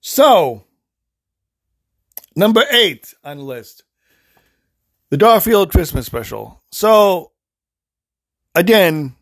So, 0.00 0.62
number 2.36 2.62
eight 2.70 3.12
on 3.24 3.38
the 3.38 3.42
list 3.42 3.82
the 5.10 5.16
Garfield 5.16 5.72
Christmas 5.72 6.06
special. 6.06 6.62
So, 6.70 7.32
again, 8.54 9.16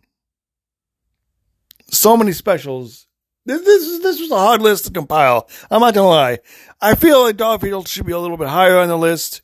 so 1.90 2.18
many 2.18 2.32
specials 2.32 3.06
this, 3.46 3.64
this, 3.64 4.02
this 4.02 4.20
was 4.20 4.30
a 4.30 4.36
hard 4.36 4.60
list 4.60 4.84
to 4.84 4.92
compile. 4.92 5.48
I'm 5.70 5.80
not 5.80 5.94
gonna 5.94 6.06
lie. 6.08 6.40
I 6.82 6.96
feel 6.96 7.22
like 7.22 7.38
Garfield 7.38 7.88
should 7.88 8.04
be 8.04 8.12
a 8.12 8.18
little 8.18 8.36
bit 8.36 8.48
higher 8.48 8.76
on 8.76 8.88
the 8.88 8.98
list. 8.98 9.40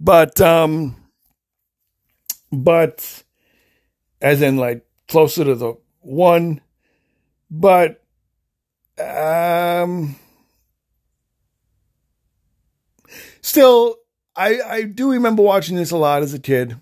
But 0.00 0.40
um 0.40 0.96
but 2.52 3.22
as 4.20 4.42
in 4.42 4.56
like 4.56 4.84
closer 5.08 5.44
to 5.44 5.54
the 5.54 5.74
one, 6.00 6.60
but 7.50 8.02
um 8.98 10.16
still 13.40 13.96
I 14.36 14.60
I 14.60 14.82
do 14.82 15.12
remember 15.12 15.42
watching 15.42 15.76
this 15.76 15.90
a 15.90 15.96
lot 15.96 16.22
as 16.22 16.34
a 16.34 16.38
kid. 16.38 16.76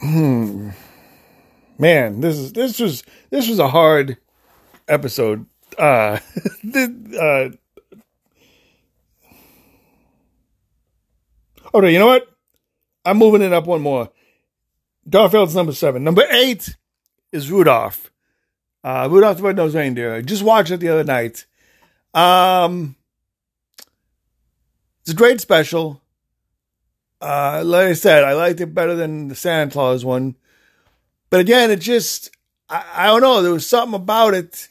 Hmm. 0.00 0.70
Man, 1.78 2.20
this 2.20 2.36
is 2.36 2.52
this 2.52 2.78
was 2.78 3.02
this 3.30 3.48
was 3.48 3.58
a 3.58 3.68
hard 3.68 4.18
episode. 4.88 5.46
Uh, 5.78 6.18
uh 7.20 7.48
Okay, 11.72 11.92
you 11.92 11.98
know 11.98 12.06
what? 12.06 12.28
I'm 13.04 13.18
moving 13.18 13.42
it 13.42 13.52
up 13.52 13.66
one 13.66 13.80
more. 13.80 14.10
Garfield's 15.08 15.54
number 15.54 15.72
seven. 15.72 16.02
Number 16.04 16.24
eight 16.30 16.76
is 17.32 17.50
Rudolph. 17.50 18.10
Uh, 18.82 19.08
Rudolph 19.10 19.38
the 19.38 19.42
Red-Nosed 19.44 19.74
Reindeer. 19.74 20.14
I 20.14 20.22
just 20.22 20.42
watched 20.42 20.70
it 20.70 20.78
the 20.78 20.88
other 20.88 21.04
night. 21.04 21.46
Um, 22.12 22.96
it's 25.02 25.12
a 25.12 25.14
great 25.14 25.40
special. 25.40 26.02
Uh, 27.20 27.62
like 27.64 27.88
I 27.88 27.92
said, 27.92 28.24
I 28.24 28.32
liked 28.32 28.60
it 28.60 28.74
better 28.74 28.94
than 28.94 29.28
the 29.28 29.34
Santa 29.34 29.70
Claus 29.70 30.04
one. 30.04 30.36
But 31.28 31.40
again, 31.40 31.70
it 31.70 31.80
just, 31.80 32.30
I, 32.68 32.84
I 32.94 33.06
don't 33.06 33.20
know, 33.20 33.42
there 33.42 33.52
was 33.52 33.66
something 33.66 33.94
about 33.94 34.34
it 34.34 34.68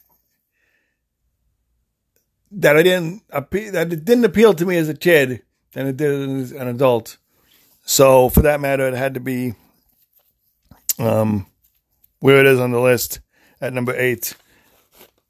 that 2.51 2.75
I 2.75 2.83
didn't, 2.83 3.23
that 3.29 3.93
it 3.93 4.03
didn't 4.05 4.25
appeal 4.25 4.53
to 4.55 4.65
me 4.65 4.75
as 4.77 4.89
a 4.89 4.95
kid 4.95 5.43
than 5.73 5.87
it 5.87 5.97
did 5.97 6.29
as 6.29 6.51
an 6.51 6.67
adult. 6.67 7.17
So 7.85 8.29
for 8.29 8.41
that 8.41 8.61
matter, 8.61 8.87
it 8.87 8.93
had 8.93 9.15
to 9.15 9.19
be 9.19 9.53
um, 10.99 11.47
where 12.19 12.39
it 12.39 12.45
is 12.45 12.59
on 12.59 12.71
the 12.71 12.79
list 12.79 13.19
at 13.61 13.73
number 13.73 13.95
eight, 13.95 14.35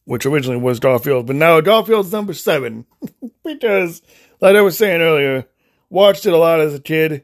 which 0.06 0.26
originally 0.26 0.58
was 0.60 0.80
Garfield, 0.80 1.28
but 1.28 1.36
now 1.36 1.62
Garfield's 1.62 2.12
number 2.12 2.34
seven 2.34 2.86
because, 3.46 4.02
like 4.42 4.56
I 4.56 4.62
was 4.62 4.78
saying 4.78 5.02
earlier, 5.02 5.46
watched 5.90 6.26
it 6.26 6.34
a 6.34 6.38
lot 6.38 6.60
as 6.60 6.74
a 6.74 6.80
kid. 6.80 7.24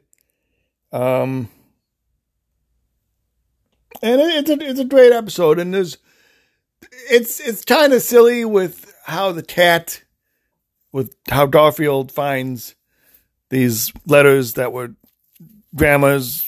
Um, 0.92 1.50
and 4.02 4.22
it's 4.22 4.50
a 4.50 4.58
it's 4.62 4.80
a 4.80 4.86
great 4.86 5.12
episode, 5.12 5.60
and 5.60 5.74
there's 5.74 5.98
it's 7.10 7.40
it's 7.40 7.66
kind 7.66 7.94
of 7.94 8.02
silly 8.02 8.46
with 8.46 8.94
how 9.06 9.32
the 9.32 9.44
cat, 9.44 10.04
with 10.92 11.16
how 11.30 11.46
Garfield 11.46 12.12
finds 12.12 12.76
these 13.50 13.92
letters 14.06 14.54
that 14.54 14.72
were 14.72 14.96
grandma's 15.76 16.46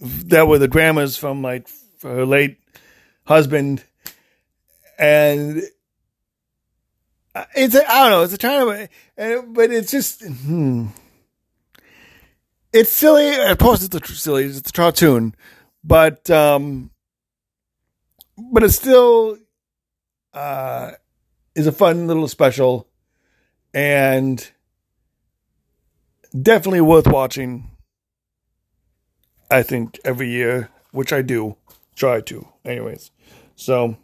that 0.00 0.46
were 0.46 0.58
the 0.58 0.68
grandma's 0.68 1.16
from 1.16 1.42
like 1.42 1.68
her 2.02 2.26
late 2.26 2.58
husband 3.24 3.84
and 4.98 5.62
it's 7.54 7.74
a, 7.74 7.90
I 7.90 8.02
don't 8.02 8.10
know 8.10 8.22
it's 8.22 8.32
a 8.32 8.38
kind 8.38 8.88
of 9.18 9.54
but 9.54 9.70
it's 9.70 9.90
just 9.90 10.22
hmm. 10.24 10.86
it's 12.72 12.90
silly 12.90 13.34
of 13.34 13.58
course 13.58 13.82
it's 13.82 13.94
a, 13.94 14.14
silly 14.14 14.44
it's 14.44 14.68
a 14.68 14.72
cartoon 14.72 15.34
but 15.84 16.28
um 16.30 16.90
but 18.52 18.62
it 18.62 18.70
still 18.70 19.38
uh 20.34 20.92
is 21.54 21.66
a 21.66 21.72
fun 21.72 22.06
little 22.06 22.28
special 22.28 22.88
and 23.72 24.50
definitely 26.42 26.80
worth 26.80 27.06
watching. 27.06 27.70
I 29.50 29.62
think 29.62 29.98
every 30.04 30.28
year, 30.28 30.70
which 30.90 31.12
I 31.12 31.22
do 31.22 31.56
try 31.94 32.20
to, 32.22 32.48
anyways. 32.64 33.10
So, 33.54 33.96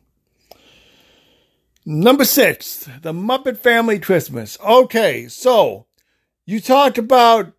number 1.85 2.25
six, 2.25 2.89
the 3.03 3.13
Muppet 3.13 3.59
Family 3.59 3.99
Christmas. 3.99 4.59
Okay, 4.65 5.29
so 5.29 5.87
you 6.47 6.61
talked 6.61 6.99
about 6.99 7.53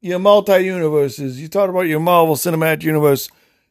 your 0.00 0.18
multi 0.18 0.60
universes, 0.60 1.40
you 1.40 1.48
talked 1.48 1.70
about 1.70 1.82
your 1.82 2.00
Marvel 2.00 2.36
Cinematic 2.36 2.82
Universe. 2.82 3.28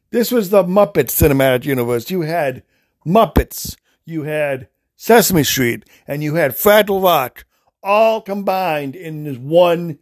This 0.10 0.32
was 0.32 0.50
the 0.50 0.63
Muppet 0.63 1.08
Cinematic 1.08 1.66
Universe. 1.66 2.10
You 2.10 2.22
had 2.22 2.63
Muppets, 3.06 3.78
you 4.06 4.24
had 4.24 4.68
Sesame 4.96 5.44
Street, 5.44 5.86
and 6.08 6.24
you 6.24 6.36
had 6.36 6.52
Fraggle 6.52 7.04
Rock 7.04 7.46
all 7.84 8.22
combined 8.22 8.96
in 8.96 9.24
this 9.24 9.38
one 9.38 10.00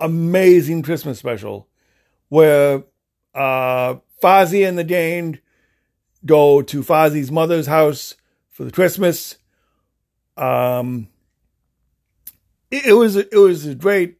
amazing 0.00 0.82
Christmas 0.82 1.18
special 1.18 1.68
where 2.28 2.84
uh, 3.34 3.96
Fozzie 4.22 4.68
and 4.68 4.78
the 4.78 4.84
Gang 4.84 5.38
go 6.24 6.62
to 6.62 6.82
Fozzie's 6.82 7.30
mother's 7.30 7.66
house 7.66 8.14
for 8.48 8.64
the 8.64 8.72
Christmas. 8.72 9.36
Um, 10.36 11.08
it, 12.70 12.86
it 12.86 12.92
was 12.94 13.16
it 13.16 13.34
was 13.34 13.66
a 13.66 13.74
great, 13.74 14.18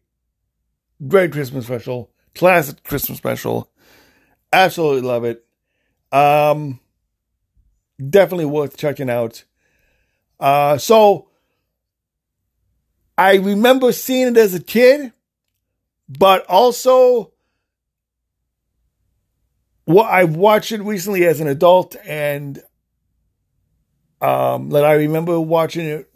great 1.06 1.32
Christmas 1.32 1.66
special, 1.66 2.10
classic 2.34 2.82
Christmas 2.84 3.18
special. 3.18 3.70
Absolutely 4.52 5.02
love 5.02 5.24
it. 5.24 5.44
Um, 6.12 6.80
definitely 8.10 8.46
worth 8.46 8.76
checking 8.76 9.10
out. 9.10 9.44
Uh, 10.38 10.78
so 10.78 11.28
I 13.18 13.36
remember 13.36 13.92
seeing 13.92 14.28
it 14.28 14.36
as 14.36 14.54
a 14.54 14.62
kid 14.62 15.12
but 16.08 16.44
also 16.46 17.32
what 19.84 20.06
I've 20.06 20.36
watched 20.36 20.72
it 20.72 20.82
recently 20.82 21.24
as 21.24 21.40
an 21.40 21.46
adult 21.46 21.96
and 22.06 22.62
um 24.20 24.70
that 24.70 24.84
I 24.84 24.94
remember 24.94 25.38
watching 25.40 25.86
it 25.86 26.10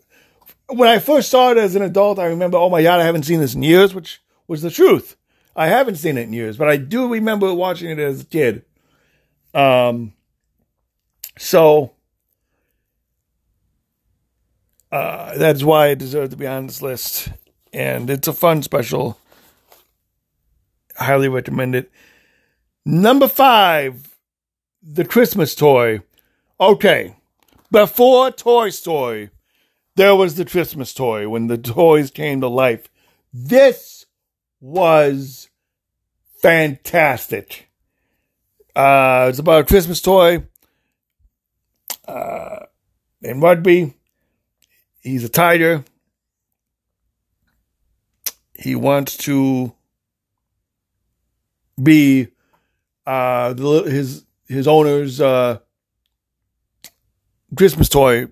when 0.69 0.89
I 0.89 0.99
first 0.99 1.31
saw 1.31 1.51
it 1.51 1.59
as 1.59 1.75
an 1.75 1.83
adult, 1.83 2.21
I 2.21 2.27
remember, 2.27 2.57
oh 2.57 2.71
my 2.71 2.83
god, 2.83 3.01
I 3.01 3.05
haven't 3.05 3.25
seen 3.25 3.41
this 3.41 3.55
in 3.55 3.63
years, 3.65 3.93
which 3.93 4.23
was 4.47 4.63
the 4.63 4.71
truth. 4.71 5.17
I 5.57 5.67
haven't 5.67 5.97
seen 5.97 6.17
it 6.17 6.23
in 6.23 6.33
years, 6.33 6.57
but 6.57 6.69
I 6.69 6.77
do 6.77 7.09
remember 7.09 7.53
watching 7.53 7.91
it 7.91 7.99
as 7.99 8.23
a 8.23 8.25
kid. 8.25 8.65
Um 9.53 10.13
so 11.39 11.93
uh, 14.93 15.39
that's 15.39 15.63
why 15.63 15.89
it 15.89 15.99
deserves 15.99 16.31
to 16.31 16.37
be 16.37 16.47
on 16.47 16.67
this 16.67 16.83
list. 16.83 17.29
And 17.73 18.11
it's 18.11 18.29
a 18.29 18.33
fun 18.33 18.63
special 18.63 19.19
highly 21.01 21.29
recommend 21.29 21.75
it. 21.75 21.91
Number 22.85 23.29
five, 23.29 24.17
the 24.83 25.05
Christmas 25.05 25.55
toy. 25.55 26.03
Okay, 26.61 27.17
before 27.71 28.31
Toy 28.31 28.71
Story, 28.71 29.31
there 29.97 30.15
was 30.15 30.35
the 30.35 30.45
Christmas 30.45 30.93
toy 30.93 31.29
when 31.29 31.47
the 31.47 31.59
toys 31.59 32.11
came 32.11 32.41
to 32.41 32.49
life. 32.49 32.89
This 33.33 34.07
was 34.61 35.49
fantastic. 36.43 37.69
Uh, 38.75 39.27
it's 39.29 39.39
about 39.39 39.63
a 39.63 39.67
Christmas 39.67 40.01
toy. 40.01 40.45
Uh, 42.07 42.67
in 43.23 43.41
rugby, 43.41 43.95
he's 45.01 45.25
a 45.25 45.29
tiger. 45.29 45.85
He 48.55 48.75
wants 48.75 49.17
to 49.19 49.75
be 51.83 52.29
uh, 53.07 53.53
the, 53.53 53.83
his 53.83 54.25
his 54.49 54.67
owner's 54.67 55.21
uh, 55.21 55.59
Christmas 57.57 57.89
toy 57.89 58.27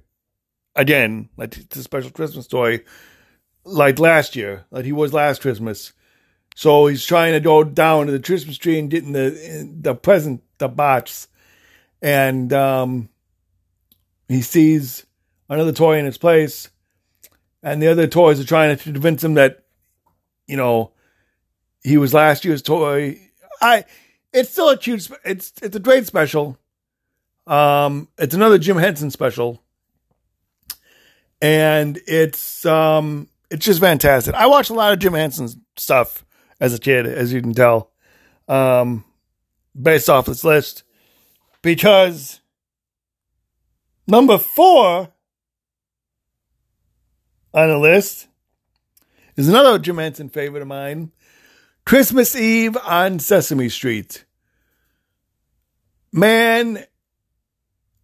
again, 0.74 1.28
like 1.37 1.68
the 1.68 1.82
special 1.82 2.11
Christmas 2.11 2.46
toy, 2.46 2.82
like 3.64 3.98
last 3.98 4.37
year, 4.37 4.64
like 4.70 4.84
he 4.84 4.92
was 4.92 5.12
last 5.12 5.40
Christmas. 5.40 5.92
So 6.54 6.87
he's 6.87 7.04
trying 7.04 7.34
to 7.34 7.40
go 7.40 7.62
down 7.62 8.06
to 8.06 8.12
the 8.12 8.20
Christmas 8.20 8.58
tree 8.58 8.78
and 8.78 8.90
getting 8.90 9.12
the 9.12 9.70
the 9.80 9.94
present, 9.94 10.42
the 10.58 10.68
box, 10.68 11.28
and 12.02 12.52
um, 12.52 13.08
he 14.28 14.42
sees 14.42 15.06
another 15.48 15.72
toy 15.72 15.98
in 15.98 16.06
its 16.06 16.18
place, 16.18 16.70
and 17.62 17.80
the 17.80 17.88
other 17.88 18.06
toys 18.06 18.40
are 18.40 18.44
trying 18.44 18.76
to 18.76 18.82
convince 18.82 19.22
him 19.22 19.34
that, 19.34 19.64
you 20.46 20.56
know, 20.56 20.92
he 21.82 21.96
was 21.96 22.12
last 22.12 22.44
year's 22.44 22.62
toy 22.62 23.20
I 23.60 23.84
it's 24.32 24.50
still 24.50 24.70
a 24.70 24.76
cute. 24.76 25.08
It's 25.24 25.52
it's 25.62 25.76
a 25.76 25.80
great 25.80 26.06
special. 26.06 26.58
Um, 27.46 28.08
it's 28.18 28.34
another 28.34 28.58
Jim 28.58 28.76
Henson 28.76 29.10
special, 29.10 29.62
and 31.40 31.98
it's 32.06 32.66
um, 32.66 33.28
it's 33.50 33.64
just 33.64 33.80
fantastic. 33.80 34.34
I 34.34 34.46
watched 34.46 34.70
a 34.70 34.74
lot 34.74 34.92
of 34.92 34.98
Jim 34.98 35.14
Henson 35.14 35.48
stuff 35.76 36.24
as 36.60 36.74
a 36.74 36.78
kid, 36.78 37.06
as 37.06 37.32
you 37.32 37.40
can 37.40 37.54
tell, 37.54 37.90
um, 38.48 39.04
based 39.80 40.10
off 40.10 40.26
this 40.26 40.44
list, 40.44 40.82
because 41.62 42.40
number 44.06 44.38
four 44.38 45.12
on 47.54 47.68
the 47.68 47.78
list 47.78 48.28
is 49.36 49.48
another 49.48 49.78
Jim 49.78 49.98
Henson 49.98 50.28
favorite 50.28 50.62
of 50.62 50.68
mine. 50.68 51.12
Christmas 51.88 52.37
Eve 52.37 52.77
on 52.85 53.18
Sesame 53.18 53.70
Street. 53.70 54.27
Man, 56.12 56.85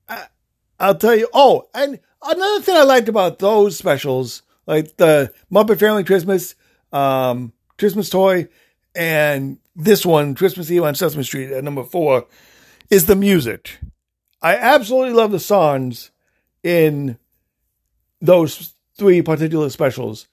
I, 0.08 0.24
I'll 0.80 0.94
tell 0.94 1.14
you. 1.14 1.28
Oh, 1.34 1.68
and 1.74 2.00
another 2.22 2.62
thing 2.62 2.76
I 2.76 2.84
liked 2.84 3.10
about 3.10 3.40
those 3.40 3.76
specials, 3.76 4.40
like 4.66 4.96
the 4.96 5.34
Muppet 5.52 5.80
Family 5.80 6.02
Christmas, 6.02 6.54
um, 6.94 7.52
Christmas 7.76 8.08
Toy, 8.08 8.48
and 8.94 9.58
this 9.76 10.06
one, 10.06 10.34
Christmas 10.34 10.70
Eve 10.70 10.84
on 10.84 10.94
Sesame 10.94 11.22
Street 11.22 11.52
at 11.52 11.62
number 11.62 11.84
four, 11.84 12.26
is 12.88 13.04
the 13.04 13.16
music. 13.16 13.80
I 14.40 14.56
absolutely 14.56 15.12
love 15.12 15.30
the 15.30 15.38
songs 15.38 16.10
in 16.62 17.18
those 18.22 18.72
three 18.96 19.20
particular 19.20 19.68
specials. 19.68 20.26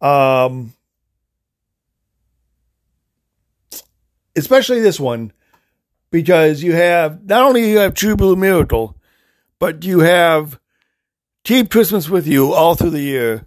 Um, 0.00 0.75
especially 4.36 4.80
this 4.80 5.00
one, 5.00 5.32
because 6.10 6.62
you 6.62 6.74
have 6.74 7.24
not 7.24 7.42
only 7.42 7.70
you 7.70 7.78
have 7.78 7.94
True 7.94 8.16
Blue 8.16 8.36
Miracle, 8.36 8.96
but 9.58 9.84
you 9.84 10.00
have 10.00 10.60
Keep 11.44 11.70
Christmas 11.70 12.08
with 12.08 12.26
You 12.26 12.52
all 12.52 12.74
through 12.74 12.90
the 12.90 13.00
year, 13.00 13.46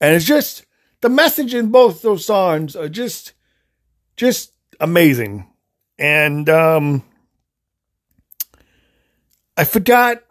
and 0.00 0.14
it's 0.14 0.24
just 0.24 0.64
the 1.00 1.08
message 1.08 1.54
in 1.54 1.70
both 1.70 2.02
those 2.02 2.24
songs 2.24 2.76
are 2.76 2.88
just 2.88 3.32
just 4.16 4.52
amazing, 4.80 5.46
and 5.98 6.48
um, 6.48 7.02
I 9.56 9.64
forgot 9.64 10.22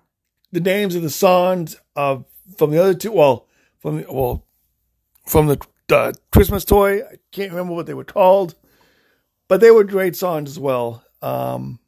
the 0.52 0.62
names 0.62 0.96
of 0.96 1.02
the 1.02 1.10
songs 1.10 1.78
of 1.96 2.26
from 2.58 2.72
the 2.72 2.82
other 2.82 2.94
two. 2.94 3.12
Well, 3.12 3.48
from 3.80 4.02
the 4.02 4.12
well 4.12 4.46
from 5.26 5.48
the 5.48 5.60
uh, 5.92 6.14
Christmas 6.32 6.66
toy. 6.66 7.02
I 7.02 7.18
can't 7.32 7.52
remember 7.52 7.74
what 7.74 7.86
they 7.86 7.94
were 7.94 8.04
called, 8.04 8.56
but 9.48 9.62
they 9.62 9.72
were 9.72 9.84
great 9.84 10.16
songs 10.16 10.50
as 10.50 10.60
well. 10.60 11.04
Um, 11.22 11.80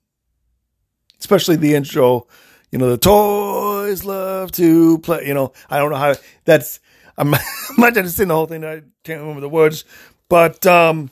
especially 1.20 1.56
the 1.56 1.76
intro. 1.76 2.28
You 2.72 2.80
know, 2.80 2.90
the 2.90 2.98
toys 2.98 4.04
love 4.04 4.52
to 4.54 5.00
play. 5.00 5.28
You 5.28 5.34
know, 5.34 5.54
I 5.70 5.78
don't 5.78 5.92
know 5.92 5.98
how 5.98 6.16
that's. 6.46 6.80
I'm, 7.18 7.34
I'm 7.34 7.42
not 7.78 7.94
going 7.94 8.06
the 8.06 8.26
whole 8.30 8.46
thing. 8.46 8.64
I 8.64 8.82
can't 9.04 9.22
remember 9.22 9.42
the 9.42 9.50
words, 9.50 9.86
but 10.30 10.66
um, 10.66 11.10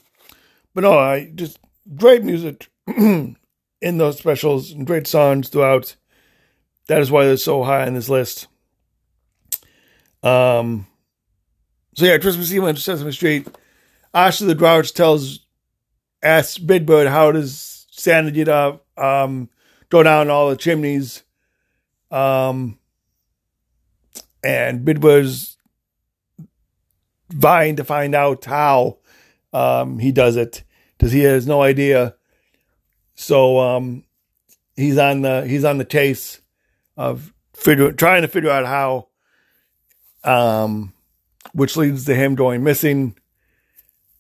but 0.73 0.81
no, 0.81 0.97
I 0.97 1.31
just 1.33 1.57
great 1.95 2.23
music 2.23 2.69
in 2.87 3.37
those 3.81 4.17
specials 4.17 4.71
and 4.71 4.85
great 4.85 5.07
songs 5.07 5.49
throughout. 5.49 5.95
That 6.87 7.01
is 7.01 7.09
why 7.09 7.25
they're 7.25 7.37
so 7.37 7.63
high 7.63 7.87
on 7.87 7.95
this 7.95 8.09
list. 8.09 8.47
Um, 10.21 10.85
so 11.95 12.05
yeah, 12.05 12.17
Christmas 12.17 12.51
Eve 12.51 12.63
on 12.63 12.75
Sesame 12.75 13.11
Street. 13.11 13.47
Oscar 14.13 14.45
the 14.45 14.55
Grouch 14.55 14.93
tells, 14.93 15.44
asks 16.25 16.57
Big 16.57 16.85
Bird 16.85 17.07
how 17.07 17.31
does 17.31 17.85
Santa 17.91 18.31
get 18.31 18.49
up, 18.49 18.85
um, 18.97 19.49
go 19.89 20.03
down 20.03 20.29
all 20.29 20.49
the 20.49 20.57
chimneys. 20.57 21.23
Um, 22.11 22.79
and 24.43 24.83
Big 24.83 24.99
Bird's 24.99 25.57
vying 27.29 27.75
to 27.75 27.83
find 27.83 28.15
out 28.15 28.45
how 28.45 28.97
um, 29.53 29.99
he 29.99 30.11
does 30.11 30.35
it 30.35 30.63
because 30.97 31.11
he 31.11 31.21
has 31.21 31.47
no 31.47 31.61
idea. 31.61 32.15
So 33.15 33.59
um, 33.59 34.03
he's 34.75 34.97
on 34.97 35.21
the 35.21 35.45
he's 35.47 35.63
on 35.63 35.77
the 35.77 35.85
chase 35.85 36.41
of 36.97 37.33
figure, 37.53 37.91
trying 37.91 38.21
to 38.23 38.27
figure 38.27 38.49
out 38.49 38.65
how, 38.65 39.07
um, 40.23 40.93
which 41.53 41.77
leads 41.77 42.05
to 42.05 42.15
him 42.15 42.35
going 42.35 42.63
missing, 42.63 43.17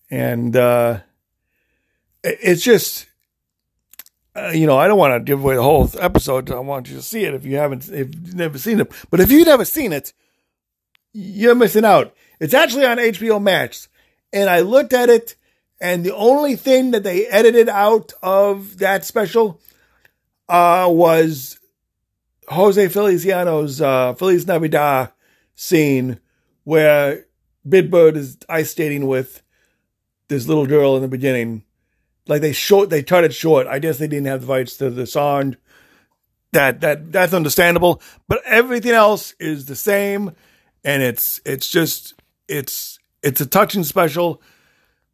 and 0.09 0.55
uh, 0.55 1.01
it's 2.25 2.63
just. 2.63 3.07
Uh, 4.37 4.49
you 4.49 4.67
know, 4.67 4.77
I 4.77 4.89
don't 4.89 4.97
want 4.97 5.13
to 5.13 5.21
give 5.21 5.39
away 5.41 5.55
the 5.55 5.63
whole 5.63 5.89
episode. 5.97 6.51
I 6.51 6.59
want 6.59 6.89
you 6.89 6.97
to 6.97 7.01
see 7.01 7.23
it 7.23 7.33
if 7.33 7.45
you 7.45 7.55
haven't, 7.55 7.87
if 7.87 8.13
you've 8.13 8.35
never 8.35 8.57
seen 8.57 8.81
it. 8.81 8.91
But 9.09 9.21
if 9.21 9.31
you've 9.31 9.47
never 9.47 9.63
seen 9.63 9.93
it, 9.93 10.11
you're 11.13 11.55
missing 11.55 11.85
out. 11.85 12.13
It's 12.41 12.53
actually 12.53 12.85
on 12.85 12.97
HBO 12.97 13.41
Max, 13.41 13.87
and 14.33 14.49
I 14.49 14.59
looked 14.59 14.91
at 14.91 15.09
it, 15.09 15.37
and 15.79 16.05
the 16.05 16.13
only 16.13 16.57
thing 16.57 16.91
that 16.91 17.03
they 17.03 17.27
edited 17.27 17.69
out 17.69 18.11
of 18.21 18.79
that 18.79 19.05
special 19.05 19.61
uh, 20.49 20.87
was 20.89 21.59
Jose 22.49 22.87
Feliciano's 22.89 23.81
uh, 23.81 24.13
Feliz 24.15 24.45
Navidad 24.45 25.11
scene 25.55 26.19
where 26.63 27.25
Big 27.67 27.89
Bird 27.89 28.17
is 28.17 28.37
ice 28.49 28.71
skating 28.71 29.07
with 29.07 29.41
this 30.27 30.47
little 30.47 30.65
girl 30.65 30.95
in 30.95 31.01
the 31.01 31.07
beginning. 31.07 31.63
Like 32.27 32.41
they 32.41 32.53
short, 32.53 32.89
they 32.89 33.03
cut 33.03 33.23
it 33.23 33.33
short. 33.33 33.67
I 33.67 33.79
guess 33.79 33.97
they 33.97 34.07
didn't 34.07 34.27
have 34.27 34.41
the 34.41 34.47
rights 34.47 34.77
to 34.77 34.89
the 34.89 35.05
song. 35.05 35.57
That 36.51 36.81
that 36.81 37.11
that's 37.11 37.33
understandable, 37.33 38.01
but 38.27 38.41
everything 38.45 38.93
else 38.93 39.33
is 39.39 39.65
the 39.65 39.75
same, 39.75 40.31
and 40.83 41.03
it's 41.03 41.41
it's 41.45 41.69
just 41.69 42.13
it's 42.47 42.97
it's 43.21 43.41
a 43.41 43.45
touching 43.45 43.83
special. 43.83 44.41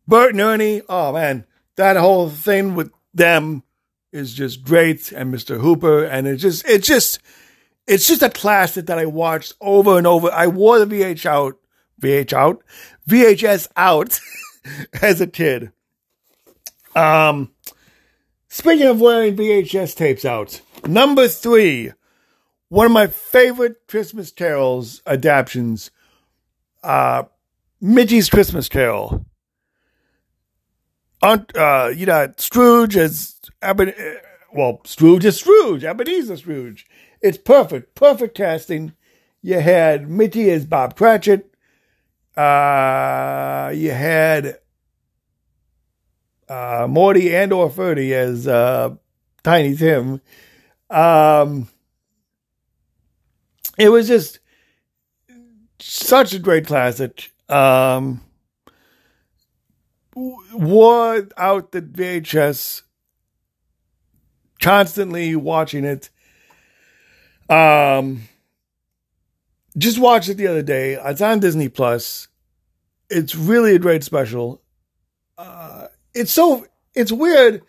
Bert 0.07 0.31
and 0.31 0.41
Ernie, 0.41 0.81
oh 0.87 1.11
man, 1.13 1.45
that 1.77 1.97
whole 1.97 2.29
thing 2.29 2.75
with 2.75 2.91
them 3.13 3.63
is 4.11 4.33
just 4.33 4.63
great, 4.63 5.11
and 5.11 5.33
Mr. 5.33 5.59
Hooper, 5.59 6.03
and 6.03 6.27
it's 6.27 6.41
just 6.41 6.67
it's 6.69 6.87
just 6.87 7.19
it's 7.87 8.07
just 8.07 8.21
a 8.21 8.29
classic 8.29 8.85
that 8.85 8.99
I 8.99 9.05
watched 9.05 9.53
over 9.59 9.97
and 9.97 10.05
over. 10.05 10.29
I 10.31 10.47
wore 10.47 10.83
the 10.83 10.85
VH 10.85 11.25
out, 11.25 11.57
VH 12.01 12.33
out, 12.33 12.63
VHS 13.09 13.67
out 13.75 14.19
as 15.01 15.21
a 15.21 15.27
kid. 15.27 15.71
Um, 16.95 17.51
speaking 18.47 18.87
of 18.87 18.99
wearing 19.01 19.35
VHS 19.35 19.95
tapes 19.95 20.25
out, 20.25 20.61
number 20.85 21.27
three, 21.27 21.91
one 22.69 22.85
of 22.85 22.91
my 22.91 23.07
favorite 23.07 23.87
Christmas 23.87 24.31
carols 24.31 25.01
adaptations, 25.05 25.91
uh, 26.83 27.23
Mickey's 27.81 28.29
Christmas 28.29 28.69
Carol. 28.69 29.25
Uh, 31.21 31.91
you 31.95 32.05
know, 32.05 32.33
Scrooge 32.37 32.97
as 32.97 33.35
Eben, 33.61 33.93
well, 34.53 34.81
Scrooge 34.85 35.25
is 35.25 35.37
Scrooge, 35.39 35.83
Ebenezer 35.83 36.37
Scrooge. 36.37 36.87
It's 37.21 37.37
perfect, 37.37 37.93
perfect 37.93 38.35
casting. 38.35 38.93
You 39.41 39.59
had 39.59 40.09
Mickey 40.09 40.49
as 40.49 40.65
Bob 40.65 40.95
Cratchit. 40.95 41.53
Uh, 42.35 43.71
you 43.75 43.91
had 43.91 44.60
uh, 46.51 46.85
Morty 46.85 47.33
and 47.33 47.53
or 47.53 47.69
Ferdie 47.69 48.11
as 48.11 48.45
uh, 48.45 48.93
Tiny 49.41 49.73
Tim. 49.73 50.19
Um, 50.89 51.69
it 53.77 53.87
was 53.87 54.07
just 54.09 54.39
such 55.79 56.33
a 56.33 56.39
great 56.39 56.67
classic. 56.67 57.31
Um, 57.47 58.21
wore 60.13 61.25
out 61.37 61.71
the 61.71 61.81
VHS, 61.81 62.81
constantly 64.59 65.37
watching 65.37 65.85
it. 65.85 66.09
Um, 67.49 68.23
just 69.77 69.99
watched 69.99 70.27
it 70.27 70.35
the 70.35 70.47
other 70.47 70.63
day. 70.63 70.97
It's 71.01 71.21
on 71.21 71.39
Disney 71.39 71.69
Plus. 71.69 72.27
It's 73.09 73.35
really 73.35 73.73
a 73.75 73.79
great 73.79 74.03
special. 74.03 74.61
It's 76.13 76.31
so 76.31 76.65
it's 76.93 77.11
weird 77.11 77.63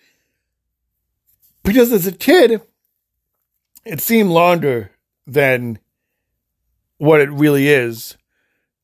because 1.63 1.93
as 1.93 2.07
a 2.07 2.13
kid, 2.13 2.61
it 3.85 4.01
seemed 4.01 4.31
longer 4.31 4.91
than 5.27 5.79
what 6.99 7.21
it 7.21 7.31
really 7.31 7.69
is. 7.69 8.17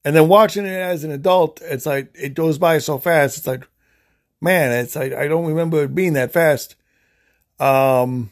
And 0.05 0.14
then 0.14 0.29
watching 0.29 0.64
it 0.64 0.71
as 0.71 1.05
an 1.05 1.11
adult, 1.11 1.61
it's 1.62 1.87
like 1.87 2.11
it 2.14 2.35
goes 2.35 2.59
by 2.59 2.79
so 2.79 2.99
fast. 2.99 3.38
It's 3.38 3.47
like, 3.47 3.68
man, 4.40 4.73
it's 4.73 4.97
like 4.97 5.12
I 5.12 5.29
don't 5.29 5.47
remember 5.47 5.85
it 5.85 5.94
being 5.94 6.14
that 6.14 6.33
fast. 6.33 6.77
Um, 7.59 8.31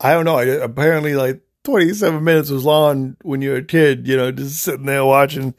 I 0.00 0.12
don't 0.12 0.24
know. 0.24 0.38
Apparently, 0.62 1.14
like 1.14 1.42
twenty 1.64 1.92
seven 1.92 2.24
minutes 2.24 2.50
was 2.50 2.64
long 2.64 3.16
when 3.22 3.42
you're 3.42 3.58
a 3.58 3.64
kid. 3.64 4.08
You 4.08 4.16
know, 4.16 4.32
just 4.32 4.62
sitting 4.62 4.86
there 4.86 5.04
watching. 5.04 5.54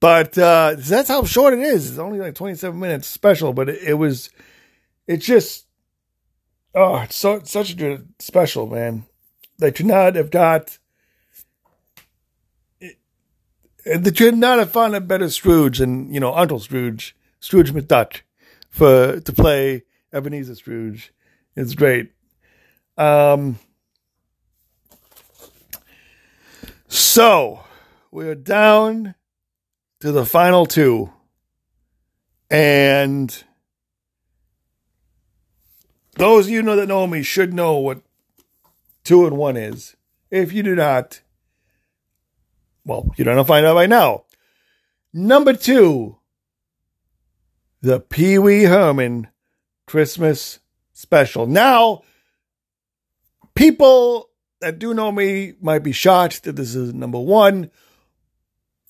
But 0.00 0.38
uh, 0.38 0.76
that's 0.78 1.08
how 1.08 1.24
short 1.24 1.54
it 1.54 1.60
is. 1.60 1.90
It's 1.90 1.98
only 1.98 2.20
like 2.20 2.34
27 2.34 2.78
minutes 2.78 3.08
special, 3.08 3.52
but 3.52 3.68
it, 3.68 3.82
it 3.82 3.94
was, 3.94 4.30
it's 5.06 5.26
just, 5.26 5.66
oh, 6.74 6.98
it's 6.98 7.16
so 7.16 7.40
such 7.42 7.80
a 7.80 8.04
special, 8.18 8.66
man. 8.66 9.06
They 9.58 9.72
could 9.72 9.86
not 9.86 10.14
have 10.14 10.30
got, 10.30 10.78
they 12.80 14.10
could 14.12 14.36
not 14.36 14.58
have 14.58 14.70
found 14.70 14.94
a 14.94 15.00
better 15.00 15.30
Scrooge 15.30 15.78
than 15.78 16.12
you 16.12 16.20
know 16.20 16.34
Uncle 16.34 16.60
Scrooge, 16.60 17.16
Scrooge 17.40 17.72
McDuck, 17.72 18.20
for 18.68 19.18
to 19.18 19.32
play 19.32 19.82
Ebenezer 20.12 20.54
Scrooge. 20.54 21.12
It's 21.56 21.74
great. 21.74 22.12
Um, 22.96 23.58
so 26.86 27.64
we're 28.12 28.34
down 28.36 29.14
to 30.00 30.12
the 30.12 30.24
final 30.24 30.66
two. 30.66 31.12
And 32.50 33.44
those 36.16 36.46
of 36.46 36.50
you 36.50 36.62
know 36.62 36.76
that 36.76 36.88
know 36.88 37.06
me 37.06 37.22
should 37.22 37.52
know 37.52 37.78
what 37.78 38.00
two 39.04 39.26
and 39.26 39.36
one 39.36 39.56
is. 39.56 39.96
If 40.30 40.52
you 40.52 40.62
do 40.62 40.74
not, 40.74 41.20
well, 42.84 43.10
you're 43.16 43.24
to 43.36 43.44
find 43.44 43.64
out 43.64 43.76
right 43.76 43.88
now. 43.88 44.24
Number 45.12 45.52
two, 45.54 46.18
the 47.80 48.00
Pee 48.00 48.38
Wee 48.38 48.64
Herman 48.64 49.28
Christmas 49.86 50.60
special. 50.92 51.46
Now, 51.46 52.02
people 53.54 54.30
that 54.60 54.78
do 54.78 54.92
know 54.92 55.12
me 55.12 55.54
might 55.60 55.82
be 55.82 55.92
shocked 55.92 56.44
that 56.44 56.56
this 56.56 56.74
is 56.74 56.92
number 56.92 57.20
one. 57.20 57.70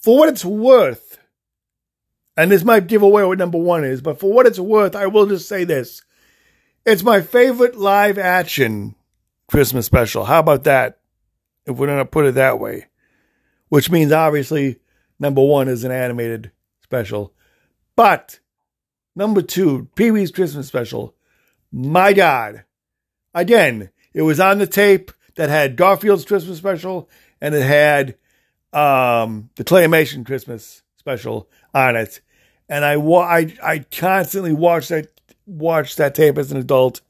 For 0.01 0.17
what 0.17 0.29
it's 0.29 0.45
worth, 0.45 1.19
and 2.37 2.53
this 2.53 2.65
might 2.65 2.87
give 2.87 3.03
away 3.03 3.25
what 3.25 3.39
number 3.39 3.59
one 3.59 3.85
is, 3.85 4.01
but 4.01 4.21
for 4.21 4.33
what 4.33 4.47
it's 4.47 4.59
worth, 4.59 4.95
I 4.95 5.07
will 5.07 5.27
just 5.27 5.49
say 5.49 5.65
this. 5.65 6.03
It's 6.87 7.03
my 7.03 7.21
favorite 7.21 7.77
live 7.77 8.17
action 8.17 8.95
Christmas 9.49 9.87
special. 9.87 10.25
How 10.25 10.39
about 10.39 10.65
that? 10.65 11.01
If 11.67 11.77
we're 11.77 11.87
going 11.87 11.99
to 11.99 12.05
put 12.05 12.27
it 12.27 12.37
that 12.37 12.61
way. 12.61 12.87
Which 13.69 13.91
means 13.91 14.13
obviously 14.13 14.79
number 15.19 15.43
one 15.43 15.69
is 15.69 15.85
an 15.85 15.93
animated 15.93 16.53
special. 16.83 17.35
But 17.97 18.39
number 19.17 19.43
two, 19.43 19.89
Pee 19.97 20.11
Wee's 20.11 20.31
Christmas 20.31 20.69
special. 20.69 21.15
My 21.73 22.13
God. 22.13 22.65
Again, 23.35 23.91
it 24.15 24.23
was 24.23 24.41
on 24.41 24.59
the 24.59 24.67
tape 24.67 25.11
that 25.35 25.51
had 25.51 25.77
Garfield's 25.77 26.25
Christmas 26.25 26.57
special 26.57 27.11
and 27.41 27.55
it 27.55 27.63
had 27.63 28.15
um, 28.72 29.50
the 29.57 29.64
Claymation 29.64 30.24
Christmas 30.24 30.83
special 30.96 31.48
on 31.74 31.96
it. 31.96 32.20
And 32.68 32.85
I, 32.85 32.96
wa- 32.96 33.22
I, 33.22 33.54
I 33.62 33.78
constantly 33.90 34.52
watched 34.52 34.90
that, 34.90 35.09
watched 35.46 35.96
that 35.96 36.14
tape 36.14 36.37
as 36.38 36.52
an 36.52 36.59
adult, 36.59 37.00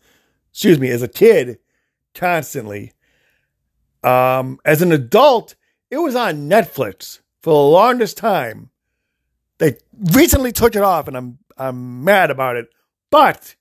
excuse 0.50 0.78
me, 0.78 0.88
as 0.90 1.02
a 1.02 1.08
kid, 1.08 1.58
constantly. 2.14 2.92
Um, 4.04 4.60
as 4.64 4.82
an 4.82 4.92
adult, 4.92 5.56
it 5.90 5.98
was 5.98 6.14
on 6.14 6.48
Netflix 6.48 7.20
for 7.42 7.50
the 7.52 7.70
longest 7.70 8.16
time. 8.16 8.70
They 9.58 9.76
recently 10.12 10.52
took 10.52 10.76
it 10.76 10.82
off, 10.82 11.08
and 11.08 11.16
I'm 11.16 11.38
I'm 11.56 12.04
mad 12.04 12.30
about 12.30 12.54
it. 12.56 12.68
But 13.10 13.56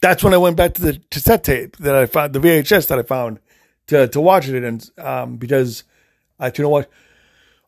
that's 0.00 0.24
when 0.24 0.34
I 0.34 0.38
went 0.38 0.56
back 0.56 0.74
to 0.74 0.82
the 0.82 1.00
cassette 1.10 1.44
tape 1.44 1.76
that 1.76 1.94
I 1.94 2.06
found, 2.06 2.32
the 2.32 2.40
VHS 2.40 2.88
that 2.88 2.98
I 2.98 3.02
found 3.02 3.38
to 3.86 4.08
to 4.08 4.20
watch 4.20 4.48
it 4.48 4.64
in, 4.64 4.80
um, 4.98 5.36
because 5.36 5.84
I 6.42 6.52
you 6.56 6.64
know 6.64 6.68
what. 6.68 6.90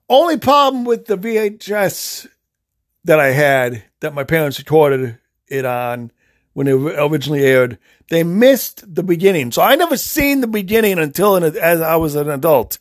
Only 0.08 0.36
problem 0.36 0.84
with 0.84 1.06
the 1.06 1.16
VHS 1.16 2.26
that 3.04 3.20
I 3.20 3.28
had 3.28 3.84
that 4.00 4.14
my 4.14 4.24
parents 4.24 4.58
recorded 4.58 5.18
it 5.46 5.64
on 5.64 6.10
when 6.54 6.66
it 6.66 6.72
originally 6.72 7.44
aired, 7.44 7.78
they 8.10 8.22
missed 8.22 8.94
the 8.94 9.02
beginning. 9.02 9.52
So 9.52 9.62
I 9.62 9.76
never 9.76 9.96
seen 9.96 10.40
the 10.40 10.46
beginning 10.46 10.98
until 10.98 11.36
as 11.36 11.80
I 11.80 11.96
was 11.96 12.14
an 12.16 12.28
adult, 12.28 12.78